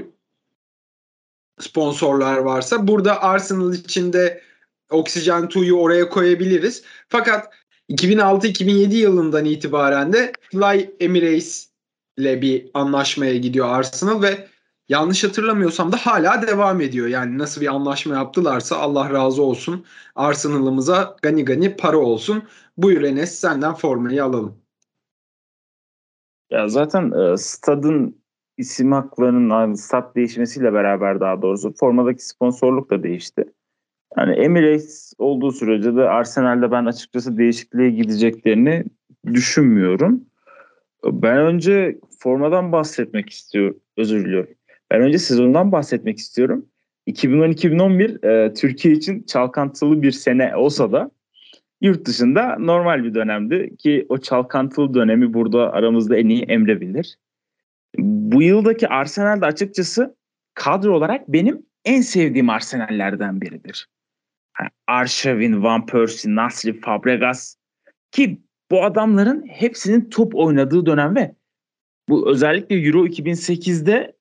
[1.60, 4.42] sponsorlar varsa burada Arsenal içinde
[4.92, 6.84] Oxygen 2'yu oraya koyabiliriz.
[7.08, 7.54] Fakat
[7.90, 11.70] 2006-2007 yılından itibaren de Fly Emirates
[12.18, 14.48] ile bir anlaşmaya gidiyor Arsenal ve
[14.90, 17.08] yanlış hatırlamıyorsam da hala devam ediyor.
[17.08, 19.86] Yani nasıl bir anlaşma yaptılarsa Allah razı olsun.
[20.16, 22.44] Arsenal'ımıza gani gani para olsun.
[22.78, 24.58] Buyur Enes senden formayı alalım.
[26.50, 28.19] Ya zaten e, stadın
[28.60, 33.44] isim haklarının stat değişmesiyle beraber daha doğrusu formadaki sponsorluk da değişti.
[34.18, 38.84] Yani Emirates olduğu sürece de Arsenal'de ben açıkçası değişikliğe gideceklerini
[39.26, 40.26] düşünmüyorum.
[41.06, 43.80] Ben önce formadan bahsetmek istiyorum.
[43.98, 44.54] Özür diliyorum.
[44.92, 46.66] Ben önce sezondan bahsetmek istiyorum.
[47.08, 51.12] 2010-2011 e, Türkiye için çalkantılı bir sene olsa da
[51.82, 57.18] yurt dışında normal bir dönemdi ki o çalkantılı dönemi burada aramızda en iyi Emre bilir.
[57.98, 60.16] Bu yıldaki Arsenal'de açıkçası
[60.54, 63.88] kadro olarak benim en sevdiğim Arsenal'lerden biridir.
[64.60, 67.56] Yani Arshavin, Van Persie, Nasri, Fabregas
[68.12, 71.36] ki bu adamların hepsinin top oynadığı dönem ve
[72.10, 74.16] bu özellikle Euro 2008'de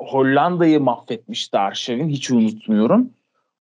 [0.00, 3.10] Hollanda'yı mahvetmişti Arshavin hiç unutmuyorum.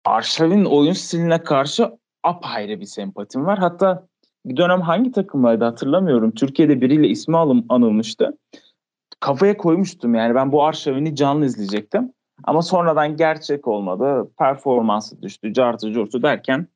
[0.04, 1.90] Arshavin oyun stiline karşı
[2.22, 3.58] apayrı bir sempatim var.
[3.58, 4.06] Hatta
[4.46, 6.30] bir dönem hangi takımlaydı hatırlamıyorum.
[6.30, 8.38] Türkiye'de biriyle ismi alım, anılmıştı.
[9.20, 12.12] Kafaya koymuştum yani ben bu Arshavin'i canlı izleyecektim.
[12.44, 14.30] Ama sonradan gerçek olmadı.
[14.38, 16.68] Performansı düştü, cartı curtu derken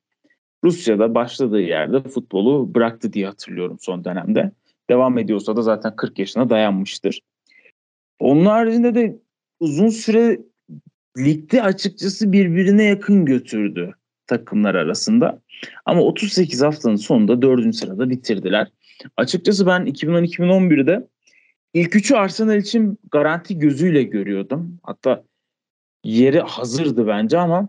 [0.64, 4.53] Rusya'da başladığı yerde futbolu bıraktı diye hatırlıyorum son dönemde.
[4.90, 7.20] Devam ediyorsa da zaten 40 yaşına dayanmıştır.
[8.18, 9.18] Onun haricinde de
[9.61, 10.40] uzun süre
[11.18, 13.94] ligde açıkçası birbirine yakın götürdü
[14.26, 15.40] takımlar arasında.
[15.85, 17.74] Ama 38 haftanın sonunda 4.
[17.74, 18.68] sırada bitirdiler.
[19.16, 21.09] Açıkçası ben 2010-2011'de
[21.74, 24.78] ilk üçü Arsenal için garanti gözüyle görüyordum.
[24.83, 25.24] Hatta
[26.04, 27.68] yeri hazırdı bence ama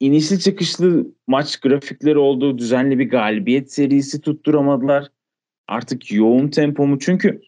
[0.00, 5.08] inişli çıkışlı maç grafikleri olduğu düzenli bir galibiyet serisi tutturamadılar.
[5.68, 7.42] Artık yoğun tempomu çünkü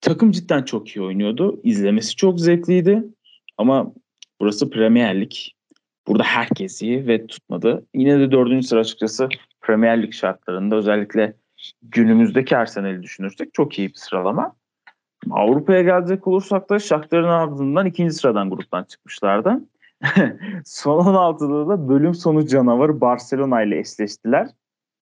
[0.00, 1.60] takım cidden çok iyi oynuyordu.
[1.64, 3.04] İzlemesi çok zevkliydi.
[3.58, 3.92] Ama
[4.40, 5.32] burası Premier Lig.
[6.06, 7.86] Burada herkes iyi ve tutmadı.
[7.94, 9.28] Yine de dördüncü sıra açıkçası
[9.60, 11.36] Premier Lig şartlarında özellikle
[11.82, 14.56] günümüzdeki Arsenal'i düşünürsek çok iyi bir sıralama.
[15.30, 19.60] Avrupa'ya gelecek olursak da Shakhtar'ın ardından ikinci sıradan gruptan çıkmışlardı.
[20.64, 24.48] Son 16'da da bölüm sonu canavarı Barcelona ile eşleştiler.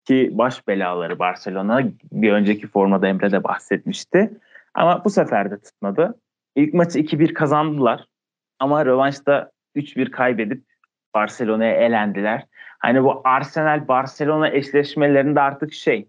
[0.04, 4.30] Ki baş belaları Barcelona bir önceki formada Emre de bahsetmişti.
[4.74, 6.18] Ama bu sefer de tutmadı.
[6.56, 8.04] İlk maçı 2-1 kazandılar.
[8.58, 10.64] Ama rövanşta 3-1 kaybedip
[11.14, 12.46] Barcelona'ya elendiler.
[12.78, 16.08] Hani bu Arsenal-Barcelona eşleşmelerinde artık şey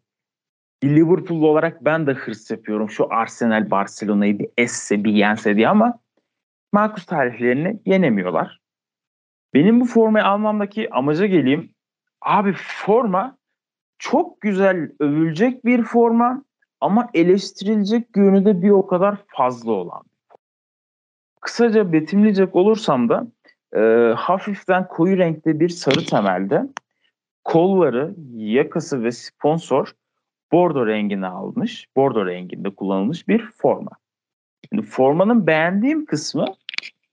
[0.90, 2.90] Liverpool'lu olarak ben de hırs yapıyorum.
[2.90, 6.00] Şu Arsenal Barcelona'yı bir esse bir yense diye ama
[6.72, 8.60] Marcus tarihlerini yenemiyorlar.
[9.54, 11.70] Benim bu formayı almamdaki amaca geleyim.
[12.22, 13.38] Abi forma
[14.00, 16.44] çok güzel övülecek bir forma
[16.82, 20.04] ama eleştirilecek yönü de bir o kadar fazla olan.
[21.42, 23.28] Kısaca betimleyecek olursam da
[23.76, 26.64] e, hafiften koyu renkte bir sarı temelde
[27.44, 29.94] kolları, yakası ve sponsor
[30.54, 31.88] bordo rengini almış.
[31.96, 33.92] Bordo renginde kullanılmış bir forma.
[34.70, 36.46] Şimdi formanın beğendiğim kısmı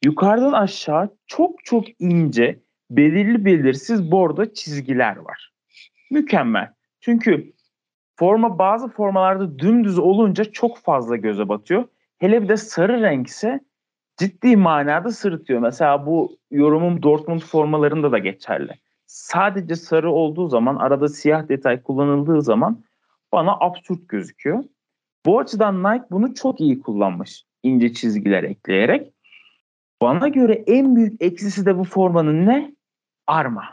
[0.04, 5.52] yukarıdan aşağı çok çok ince, belirli belirsiz bordo çizgiler var.
[6.10, 6.72] Mükemmel.
[7.00, 7.52] Çünkü
[8.16, 11.84] forma bazı formalarda dümdüz olunca çok fazla göze batıyor.
[12.18, 13.60] Hele bir de sarı renk ise
[14.16, 15.60] ciddi manada sırıtıyor.
[15.60, 18.72] Mesela bu yorumum Dortmund formalarında da geçerli.
[19.06, 22.84] Sadece sarı olduğu zaman arada siyah detay kullanıldığı zaman
[23.32, 24.64] bana absürt gözüküyor.
[25.26, 27.44] Bu açıdan Nike bunu çok iyi kullanmış.
[27.62, 29.12] ince çizgiler ekleyerek.
[30.02, 32.74] Bana göre en büyük eksisi de bu formanın ne?
[33.26, 33.64] Arma.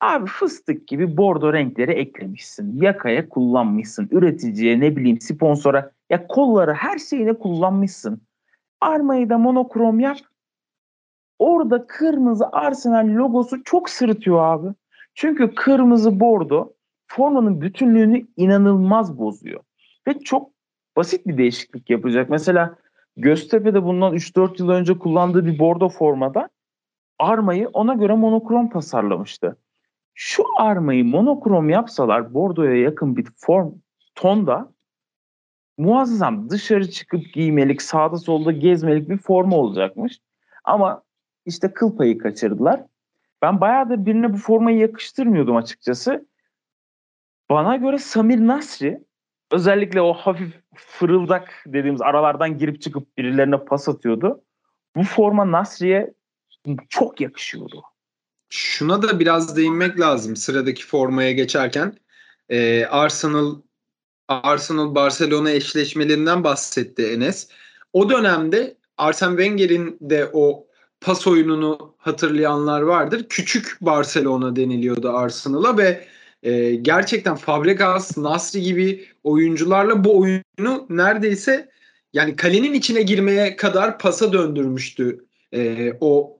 [0.00, 2.82] Abi fıstık gibi bordo renkleri eklemişsin.
[2.82, 4.08] Yakaya kullanmışsın.
[4.12, 8.20] Üreticiye ne bileyim sponsora ya kolları her şeyine kullanmışsın.
[8.80, 10.18] Armayı da monokrom yap.
[11.38, 14.74] Orada kırmızı Arsenal logosu çok sırıtıyor abi.
[15.14, 16.72] Çünkü kırmızı bordo
[17.08, 19.60] formanın bütünlüğünü inanılmaz bozuyor.
[20.08, 20.50] Ve çok
[20.96, 22.30] basit bir değişiklik yapacak.
[22.30, 22.76] Mesela
[23.16, 26.48] Göztepe'de bundan 3-4 yıl önce kullandığı bir bordo formada
[27.18, 29.56] armayı ona göre monokrom tasarlamıştı.
[30.14, 33.72] Şu armayı monokrom yapsalar bordoya yakın bir form
[34.14, 34.72] tonda
[35.78, 40.20] muazzam dışarı çıkıp giymelik, sağda solda gezmelik bir forma olacakmış.
[40.64, 41.02] Ama
[41.46, 42.84] işte kıl payı kaçırdılar.
[43.42, 46.26] Ben bayağı da birine bu formayı yakıştırmıyordum açıkçası.
[47.50, 49.00] Bana göre Samir Nasri
[49.52, 54.40] özellikle o hafif fırıldak dediğimiz aralardan girip çıkıp birilerine pas atıyordu.
[54.96, 56.14] Bu forma Nasri'ye
[56.88, 57.82] çok yakışıyordu.
[58.48, 61.96] Şuna da biraz değinmek lazım sıradaki formaya geçerken.
[62.48, 63.56] Ee, Arsenal
[64.28, 67.48] Arsenal Barcelona eşleşmelerinden bahsetti Enes.
[67.92, 70.66] O dönemde Arsene Wenger'in de o
[71.00, 73.26] pas oyununu hatırlayanlar vardır.
[73.28, 76.08] Küçük Barcelona deniliyordu Arsenal'a ve
[76.42, 81.68] e, gerçekten Fabregas, Nasri gibi oyuncularla bu oyunu neredeyse
[82.12, 85.24] yani kalenin içine girmeye kadar pasa döndürmüştü.
[85.54, 86.38] E, o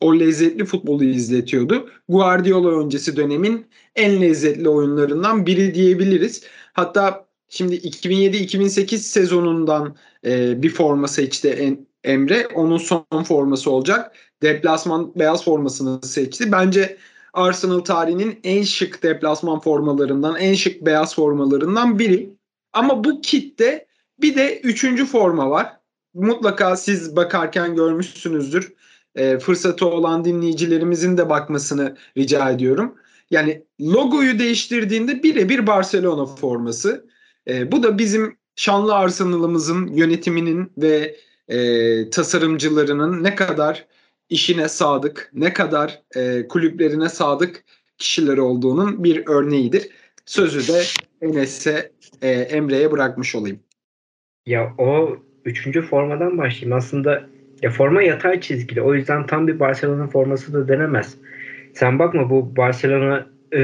[0.00, 1.90] o lezzetli futbolu izletiyordu.
[2.08, 6.42] Guardiola öncesi dönemin en lezzetli oyunlarından biri diyebiliriz.
[6.72, 12.46] Hatta şimdi 2007-2008 sezonundan e, bir forma seçti en, Emre.
[12.54, 14.16] Onun son forması olacak.
[14.42, 16.52] Deplasman beyaz formasını seçti.
[16.52, 16.96] Bence
[17.34, 22.30] Arsenal tarihinin en şık deplasman formalarından, en şık beyaz formalarından biri.
[22.72, 23.86] Ama bu kitte
[24.20, 25.76] bir de üçüncü forma var.
[26.14, 28.72] Mutlaka siz bakarken görmüşsünüzdür.
[29.14, 32.94] E, fırsatı olan dinleyicilerimizin de bakmasını rica ediyorum.
[33.30, 37.06] Yani logoyu değiştirdiğinde birebir Barcelona forması.
[37.48, 41.16] E, bu da bizim şanlı Arsenal'ımızın yönetiminin ve
[41.48, 43.86] e, tasarımcılarının ne kadar
[44.28, 47.64] işine sadık, ne kadar e, kulüplerine sadık
[47.98, 49.88] kişiler olduğunun bir örneğidir.
[50.26, 50.82] Sözü de
[51.22, 53.60] Enes'e, e, Emre'ye bırakmış olayım.
[54.46, 56.78] Ya o üçüncü formadan başlayayım.
[56.78, 57.24] Aslında
[57.62, 58.82] ya forma yatay çizgili.
[58.82, 61.18] O yüzden tam bir Barcelona forması da denemez.
[61.74, 63.60] Sen bakma bu Barcelona e,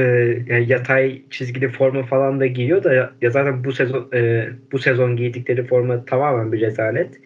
[0.67, 5.63] yatay çizgili forma falan da giyiyor da ya zaten bu sezon e, bu sezon giydikleri
[5.67, 7.21] forma tamamen bir rezalet.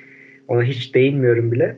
[0.47, 1.77] Ona hiç değinmiyorum bile.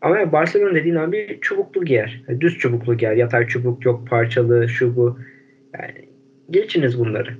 [0.00, 2.22] Ama Barcelona dediğin abi çubuklu giyer.
[2.28, 3.12] Yani düz çubuklu giyer.
[3.12, 5.18] Yatay çubuk yok parçalı şu bu.
[5.74, 6.08] Yani
[6.50, 7.36] geçiniz bunları.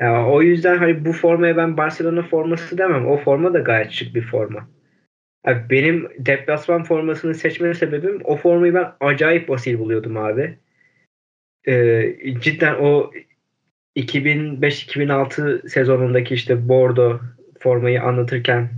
[0.00, 3.06] Yani o yüzden hani bu formaya ben Barcelona forması demem.
[3.06, 4.68] O forma da gayet şık bir forma.
[5.46, 10.58] Yani benim deplasman formasını seçme sebebim o formayı ben acayip basit buluyordum abi.
[11.68, 13.10] Ee, cidden o
[13.96, 17.20] 2005-2006 sezonundaki işte Bordo
[17.60, 18.70] formayı anlatırken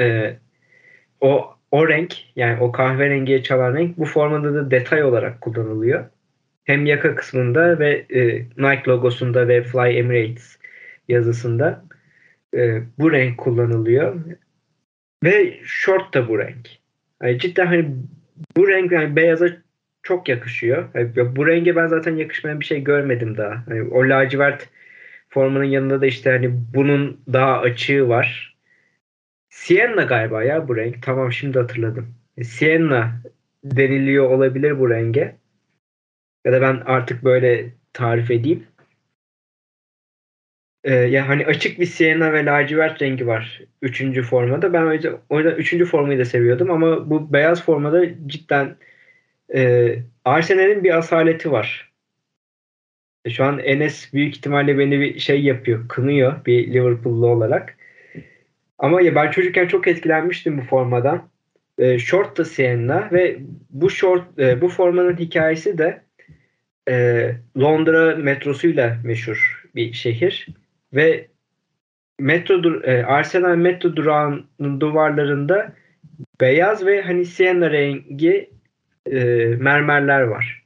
[0.00, 0.36] e,
[1.20, 6.04] o o renk yani o kahverengiye çalan renk bu formada da detay olarak kullanılıyor.
[6.64, 10.58] Hem yaka kısmında ve e, Nike logosunda ve Fly Emirates
[11.08, 11.84] yazısında
[12.56, 14.16] e, bu renk kullanılıyor.
[15.24, 16.68] Ve short da bu renk.
[17.22, 17.90] Yani cidden hani
[18.56, 19.48] bu renk yani beyaza
[20.02, 20.88] çok yakışıyor.
[20.94, 23.64] Yani bu renge ben zaten yakışmayan bir şey görmedim daha.
[23.68, 24.68] Yani o lacivert
[25.28, 28.55] formanın yanında da işte hani bunun daha açığı var.
[29.56, 31.02] Sienna galiba ya bu renk.
[31.02, 32.14] Tamam şimdi hatırladım.
[32.36, 33.22] E, Sienna
[33.64, 35.36] deniliyor olabilir bu renge.
[36.44, 38.66] Ya da ben artık böyle tarif edeyim.
[40.84, 44.72] Ee, ya hani açık bir sienna ve lacivert rengi var üçüncü formada.
[44.72, 48.76] Ben o yüzden, o yüzden üçüncü formayı da seviyordum ama bu beyaz formada cidden
[49.54, 51.92] e, Arsenal'in bir asaleti var.
[53.24, 57.75] E, şu an Enes büyük ihtimalle beni bir şey yapıyor, kınıyor bir Liverpool'lu olarak.
[58.78, 61.28] Ama ya ben çocukken çok etkilenmiştim bu formadan.
[61.78, 63.38] E, short da Sienna ve
[63.70, 66.02] bu short e, bu formanın hikayesi de
[66.88, 70.46] e, Londra metrosuyla meşhur bir şehir
[70.94, 71.26] ve
[72.20, 75.72] metro e, Arsenal metro durağının duvarlarında
[76.40, 78.50] beyaz ve hani sienna rengi
[79.06, 79.24] e,
[79.58, 80.62] mermerler var.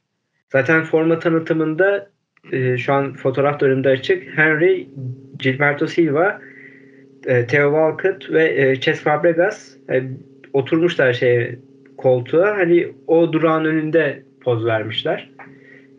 [0.53, 2.11] Zaten forma tanıtımında
[2.53, 4.39] e, şu an fotoğraf önümde açık.
[4.39, 4.89] Henry,
[5.39, 6.41] Gilberto Silva
[7.27, 10.03] e, Theo Walcott ve e, Ches Fabregas e,
[10.53, 11.59] oturmuşlar şeye
[11.97, 12.57] koltuğa.
[12.57, 15.31] Hani o durağın önünde poz vermişler.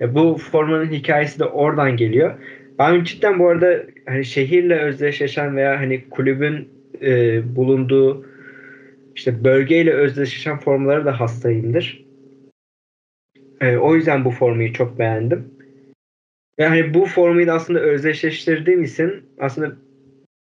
[0.01, 2.33] E, bu formanın hikayesi de oradan geliyor.
[2.79, 6.69] Ben cidden bu arada hani şehirle özdeşleşen veya hani kulübün
[7.01, 8.25] e, bulunduğu
[9.15, 12.05] işte bölgeyle özdeşleşen formalara da hastayımdır.
[13.61, 15.53] E, o yüzden bu formayı çok beğendim.
[16.59, 19.71] Ve hani bu formayı da aslında özdeşleştirdiğim için aslında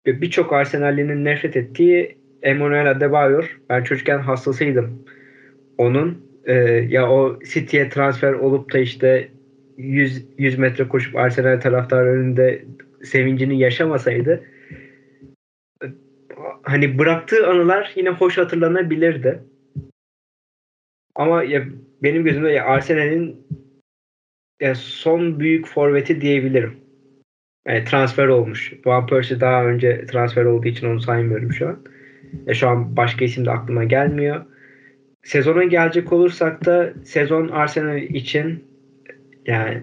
[0.07, 3.61] birçok Arsenal'linin nefret ettiği Emmanuel Adebayor.
[3.69, 5.05] Ben çocukken hastasıydım.
[5.79, 6.55] Onun e,
[6.89, 9.29] ya o City'ye transfer olup da işte
[9.77, 12.65] 100, 100 metre koşup Arsenal taraftar önünde
[13.03, 14.45] sevincini yaşamasaydı
[16.65, 19.43] hani bıraktığı anılar yine hoş hatırlanabilirdi.
[21.15, 21.65] Ama ya
[22.03, 23.47] benim gözümde ya Arsenal'in
[24.61, 26.84] ya son büyük forveti diyebilirim.
[27.69, 28.73] Yani transfer olmuş.
[28.85, 31.79] Van Persie daha önce transfer olduğu için onu saymıyorum şu an.
[32.47, 34.45] E şu an başka isim de aklıma gelmiyor.
[35.23, 38.65] Sezona gelecek olursak da sezon Arsenal için
[39.47, 39.83] yani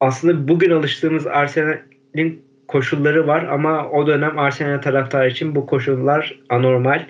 [0.00, 7.06] aslında bugün alıştığımız Arsenal'in koşulları var ama o dönem Arsenal taraftarı için bu koşullar anormal.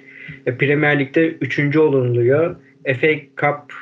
[0.46, 1.76] E, Premier Lig'de 3.
[1.76, 2.57] olunuluyor.
[2.84, 3.09] FA
[3.40, 3.72] Cup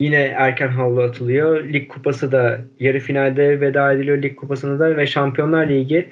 [0.00, 1.64] yine erken havlu atılıyor.
[1.64, 6.08] Lig kupası da yarı finalde veda ediliyor lig kupasında da ve Şampiyonlar Ligi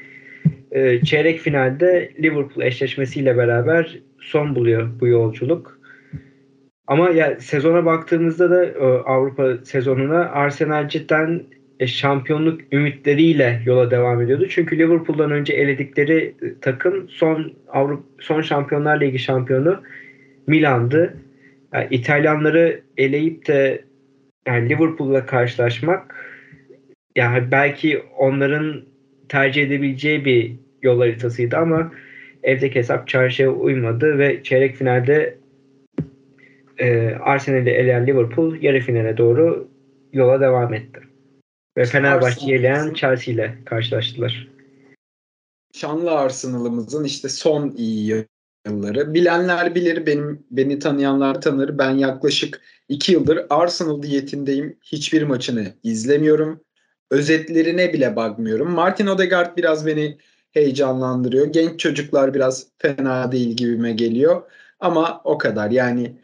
[0.71, 5.81] e, çeyrek finalde Liverpool eşleşmesiyle beraber son buluyor bu yolculuk.
[6.87, 11.43] Ama ya sezona baktığımızda da e, Avrupa sezonuna Arsenal cidden
[11.81, 14.47] e, şampiyonluk ümitleriyle yola devam ediyordu.
[14.49, 19.83] Çünkü Liverpool'dan önce eledikleri e, takım son Avrupa son Şampiyonlar Ligi şampiyonu
[20.47, 21.17] Milan'dı.
[21.75, 23.85] Yani İtalyanları eleyip de
[24.47, 26.15] yani Liverpool'la karşılaşmak
[27.17, 28.83] yani belki onların
[29.29, 31.93] tercih edebileceği bir yol haritasıydı ama
[32.43, 35.39] evdeki hesap çarşıya uymadı ve çeyrek finalde
[36.79, 39.69] e, Arsenal'i eleyen Liverpool yarı finale doğru
[40.13, 41.01] yola devam etti.
[41.77, 44.49] Ve Fenerbahçe'yi eleyen Chelsea ile karşılaştılar.
[45.75, 48.27] Şanlı Arsenal'ımızın işte son iyi
[48.67, 49.15] yılları.
[49.15, 51.79] Bilenler bilir, benim beni tanıyanlar tanır.
[51.79, 54.77] Ben yaklaşık iki yıldır Arsenal diyetindeyim.
[54.83, 56.61] Hiçbir maçını izlemiyorum.
[57.11, 58.71] Özetlerine bile bakmıyorum.
[58.71, 60.19] Martin Odegaard biraz beni
[60.53, 61.47] heyecanlandırıyor.
[61.47, 64.43] Genç çocuklar biraz fena değil gibime geliyor.
[64.81, 65.71] Ama o kadar.
[65.71, 66.17] Yani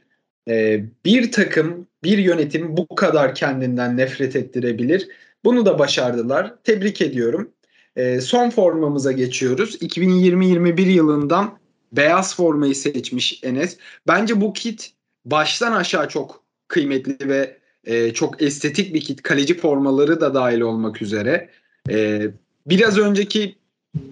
[0.49, 5.09] e, bir takım, bir yönetim bu kadar kendinden nefret ettirebilir.
[5.45, 6.55] Bunu da başardılar.
[6.64, 7.51] Tebrik ediyorum.
[7.97, 9.82] E, son formamıza geçiyoruz.
[9.82, 11.59] 2020-21 yılından
[11.93, 13.76] beyaz formayı seçmiş Enes.
[14.07, 14.93] Bence bu kit
[15.24, 19.22] baştan aşağı çok kıymetli ve e, çok estetik bir kit.
[19.22, 21.51] Kaleci formaları da dahil olmak üzere.
[21.91, 22.26] E,
[22.66, 23.57] biraz önceki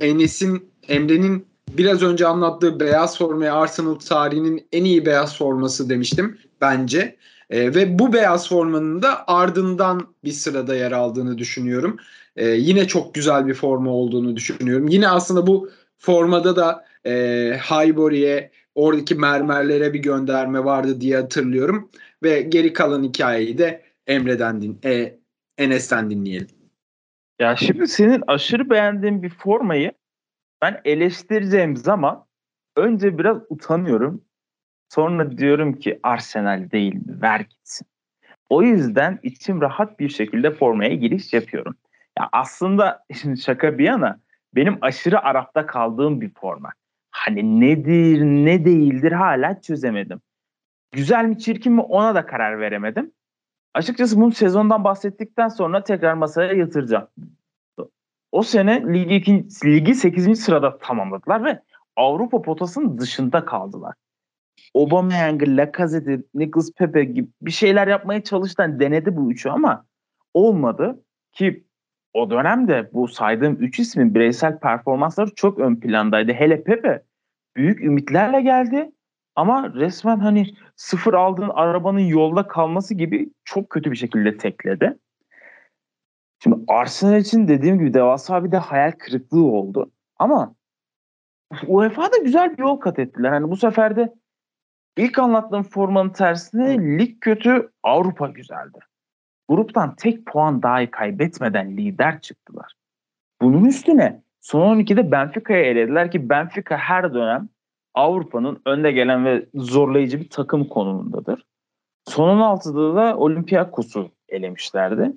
[0.00, 7.16] Enes'in, Emre'nin biraz önce anlattığı beyaz formaya Arsenal tarihinin en iyi beyaz forması demiştim bence.
[7.50, 11.96] E, ve bu beyaz formanın da ardından bir sırada yer aldığını düşünüyorum.
[12.36, 14.88] E, yine çok güzel bir forma olduğunu düşünüyorum.
[14.88, 17.12] Yine aslında bu formada da e,
[17.58, 21.90] Highbury'e oradaki mermerlere bir gönderme vardı diye hatırlıyorum.
[22.22, 25.18] Ve geri kalan hikayeyi de Emre'den din, e,
[25.58, 26.48] Enes'ten dinleyelim.
[27.40, 29.92] Ya şimdi senin aşırı beğendiğin bir formayı
[30.62, 32.24] ben eleştireceğim zaman
[32.76, 34.24] önce biraz utanıyorum.
[34.88, 37.22] Sonra diyorum ki Arsenal değil mi?
[37.22, 37.86] Ver gitsin.
[38.48, 41.76] O yüzden içim rahat bir şekilde formaya giriş yapıyorum.
[42.18, 44.20] Ya aslında şimdi şaka bir yana
[44.54, 46.72] benim aşırı Arap'ta kaldığım bir forma.
[47.18, 50.20] Hani nedir ne değildir hala çözemedim.
[50.92, 53.12] Güzel mi çirkin mi ona da karar veremedim.
[53.74, 57.08] Açıkçası bunu sezondan bahsettikten sonra tekrar masaya yatıracağım.
[58.32, 60.40] O sene ligi, ikinci, ligi 8.
[60.40, 61.60] sırada tamamladılar ve
[61.96, 63.94] Avrupa potasının dışında kaldılar.
[64.74, 69.84] Aubameyang, Lacazette, Nicholas Pepe gibi bir şeyler yapmaya çalıştan denedi bu üçü ama
[70.34, 71.64] olmadı ki
[72.14, 76.32] o dönemde bu saydığım üç ismin bireysel performansları çok ön plandaydı.
[76.32, 77.02] Hele Pepe
[77.58, 78.92] büyük ümitlerle geldi
[79.36, 80.46] ama resmen hani
[80.76, 84.98] sıfır aldığın arabanın yolda kalması gibi çok kötü bir şekilde tekledi.
[86.42, 89.90] Şimdi Arsenal için dediğim gibi devasa bir de hayal kırıklığı oldu.
[90.18, 90.54] Ama
[91.66, 93.30] UEFA'da güzel bir yol kat ettiler.
[93.30, 94.14] Hani bu sefer de
[94.96, 98.78] ilk anlattığım formanın tersine lig kötü, Avrupa güzeldi.
[99.48, 102.72] Gruptan tek puan dahi kaybetmeden lider çıktılar.
[103.40, 107.48] Bunun üstüne son 12'de Benfica'ya elediler ki Benfica her dönem
[107.94, 111.46] Avrupa'nın önde gelen ve zorlayıcı bir takım konumundadır.
[112.04, 115.12] Son 16'da da Olympiakos'u elemişlerdi.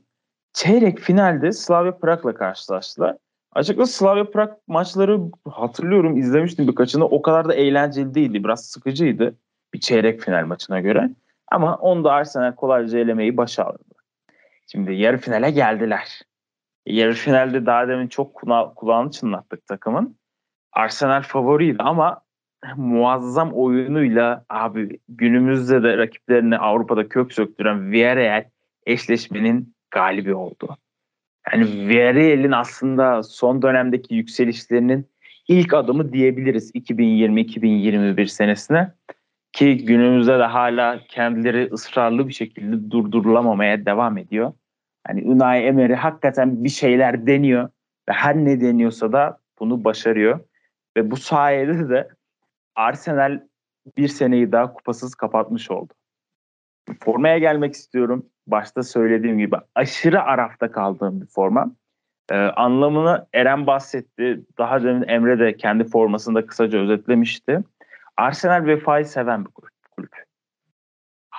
[0.53, 3.17] Çeyrek finalde Slavia Prag'la karşılaştılar.
[3.53, 5.19] Açıkçası Slavia Prag maçları
[5.49, 7.05] hatırlıyorum izlemiştim birkaçını.
[7.05, 8.43] O kadar da eğlenceli değildi.
[8.43, 9.35] Biraz sıkıcıydı
[9.73, 11.09] bir çeyrek final maçına göre.
[11.51, 13.83] Ama onu da Arsenal kolayca elemeyi başardı.
[14.71, 16.21] Şimdi yarı finale geldiler.
[16.85, 20.17] Yarı finalde daha demin çok kula- kulağını çınlattık takımın.
[20.73, 22.21] Arsenal favoriydi ama
[22.75, 28.43] muazzam oyunuyla abi günümüzde de rakiplerini Avrupa'da kök söktüren Villarreal
[28.85, 30.77] eşleşmenin galibi oldu.
[31.51, 35.07] Yani Villarreal'in aslında son dönemdeki yükselişlerinin
[35.47, 38.91] ilk adımı diyebiliriz 2020-2021 senesine
[39.53, 44.53] ki günümüzde de hala kendileri ısrarlı bir şekilde durdurulamamaya devam ediyor.
[45.07, 47.69] Yani Unai Emery hakikaten bir şeyler deniyor
[48.09, 50.39] ve her ne deniyorsa da bunu başarıyor.
[50.97, 52.09] Ve bu sayede de
[52.75, 53.41] Arsenal
[53.97, 55.93] bir seneyi daha kupasız kapatmış oldu.
[56.99, 58.25] Formaya gelmek istiyorum.
[58.47, 61.71] Başta söylediğim gibi aşırı arafta kaldığım bir forma.
[62.31, 64.45] Ee, anlamını Eren bahsetti.
[64.57, 67.63] Daha demin Emre de kendi formasında kısaca özetlemişti.
[68.17, 69.71] Arsenal vefayı seven bir kulüp.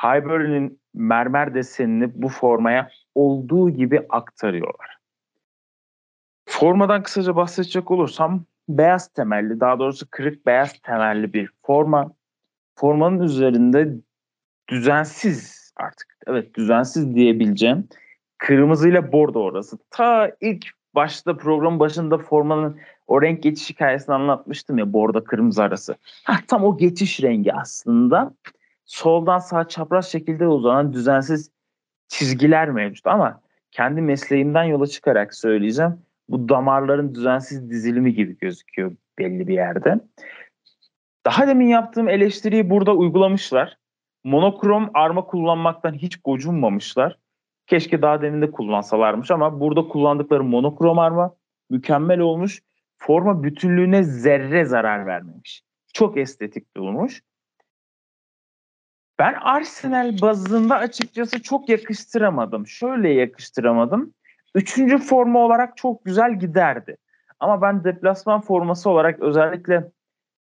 [0.03, 4.99] Highbury'nin mermer desenini bu formaya olduğu gibi aktarıyorlar.
[6.49, 12.13] Formadan kısaca bahsedecek olursam beyaz temelli, daha doğrusu kırık beyaz temelli bir forma.
[12.75, 13.95] Formanın üzerinde
[14.69, 17.89] düzensiz artık, evet düzensiz diyebileceğim
[18.39, 19.79] kırmızıyla bordo orası.
[19.91, 25.97] Ta ilk başta programın başında formanın o renk geçiş hikayesini anlatmıştım ya bordo kırmızı arası.
[26.25, 28.35] Heh, tam o geçiş rengi aslında.
[28.85, 31.51] Soldan sağ çapraz şekilde uzanan düzensiz
[32.09, 33.41] çizgiler mevcut ama
[33.71, 35.99] kendi mesleğimden yola çıkarak söyleyeceğim.
[36.29, 40.01] Bu damarların düzensiz dizilimi gibi gözüküyor belli bir yerde.
[41.27, 43.77] Daha demin yaptığım eleştiriyi burada uygulamışlar.
[44.25, 47.19] Monokrom arma kullanmaktan hiç gocunmamışlar.
[47.67, 51.35] Keşke daha demin de kullansalarmış ama burada kullandıkları monokrom arma
[51.71, 52.63] mükemmel olmuş.
[52.99, 55.63] Forma bütünlüğüne zerre zarar vermemiş.
[55.93, 57.23] Çok estetik durmuş.
[59.23, 62.67] Ben Arsenal bazında açıkçası çok yakıştıramadım.
[62.67, 64.15] Şöyle yakıştıramadım.
[64.55, 66.97] Üçüncü forma olarak çok güzel giderdi.
[67.41, 69.91] Ama ben deplasman forması olarak özellikle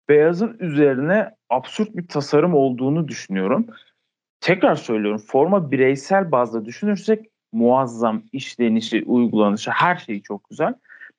[0.08, 3.66] beyazın üzerine absürt bir tasarım olduğunu düşünüyorum.
[4.40, 10.74] Tekrar söylüyorum forma bireysel bazda düşünürsek muazzam işlenişi, uygulanışı her şeyi çok güzel.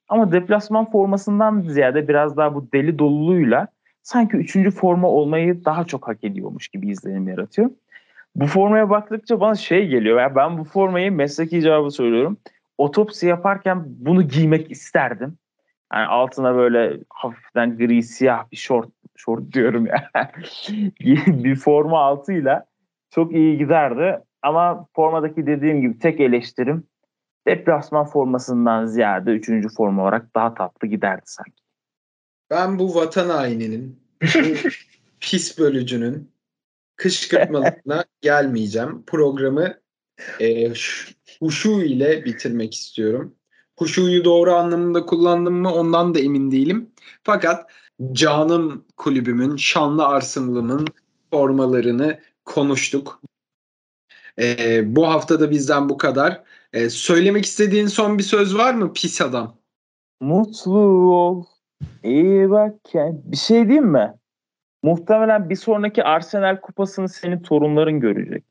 [0.09, 3.67] Ama deplasman formasından ziyade biraz daha bu deli doluluğuyla
[4.07, 7.69] sanki üçüncü forma olmayı daha çok hak ediyormuş gibi izlenim yaratıyor.
[8.35, 10.19] Bu formaya baktıkça bana şey geliyor.
[10.19, 12.37] Ya ben bu formayı mesleki cevabı söylüyorum.
[12.77, 15.37] Otopsi yaparken bunu giymek isterdim.
[15.93, 20.09] Yani altına böyle hafiften gri siyah bir şort şort diyorum ya.
[21.27, 22.65] bir forma altıyla
[23.09, 24.19] çok iyi giderdi.
[24.41, 26.83] Ama formadaki dediğim gibi tek eleştirim
[27.47, 31.66] deplasman formasından ziyade üçüncü forma olarak daha tatlı giderdi sanki.
[32.49, 34.27] Ben bu vatan haininin, bu
[35.19, 36.31] pis bölücünün
[36.95, 39.03] kışkırtmalarına gelmeyeceğim.
[39.07, 39.79] Programı
[40.41, 40.73] e,
[41.39, 43.35] huşu ile bitirmek istiyorum.
[43.79, 46.91] Huşuyu doğru anlamında kullandım mı ondan da emin değilim.
[47.23, 47.71] Fakat
[48.11, 50.87] canım kulübümün, şanlı arsınlımın
[51.31, 53.21] formalarını konuştuk.
[54.39, 56.43] E, bu hafta da bizden bu kadar.
[56.73, 59.57] E, söylemek istediğin son bir söz var mı pis adam?
[60.21, 61.45] Mutlu ol.
[62.03, 63.15] İyi bak yani.
[63.23, 64.13] Bir şey diyeyim mi?
[64.83, 68.43] Muhtemelen bir sonraki Arsenal kupasını senin torunların görecek.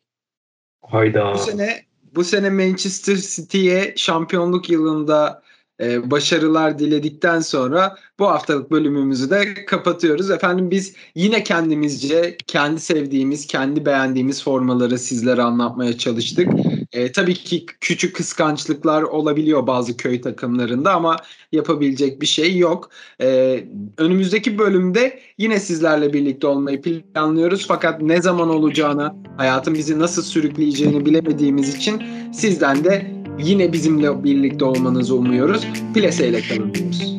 [0.82, 1.34] Hayda.
[1.34, 1.68] Bu sene
[2.14, 5.42] bu sene Manchester City'ye şampiyonluk yılında
[5.80, 10.30] e, başarılar diledikten sonra bu haftalık bölümümüzü de kapatıyoruz.
[10.30, 16.48] Efendim biz yine kendimizce kendi sevdiğimiz, kendi beğendiğimiz formaları sizlere anlatmaya çalıştık.
[16.96, 21.16] E, tabii ki küçük kıskançlıklar olabiliyor bazı köy takımlarında ama
[21.52, 22.90] yapabilecek bir şey yok.
[23.20, 23.60] E,
[23.98, 27.66] önümüzdeki bölümde yine sizlerle birlikte olmayı planlıyoruz.
[27.68, 34.64] Fakat ne zaman olacağını, hayatın bizi nasıl sürükleyeceğini bilemediğimiz için sizden de yine bizimle birlikte
[34.64, 35.66] olmanızı umuyoruz.
[35.94, 37.14] Plaseyle kalın diyoruz.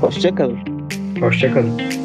[0.00, 0.58] Hoşçakalın.
[1.20, 2.01] Hoşçakalın.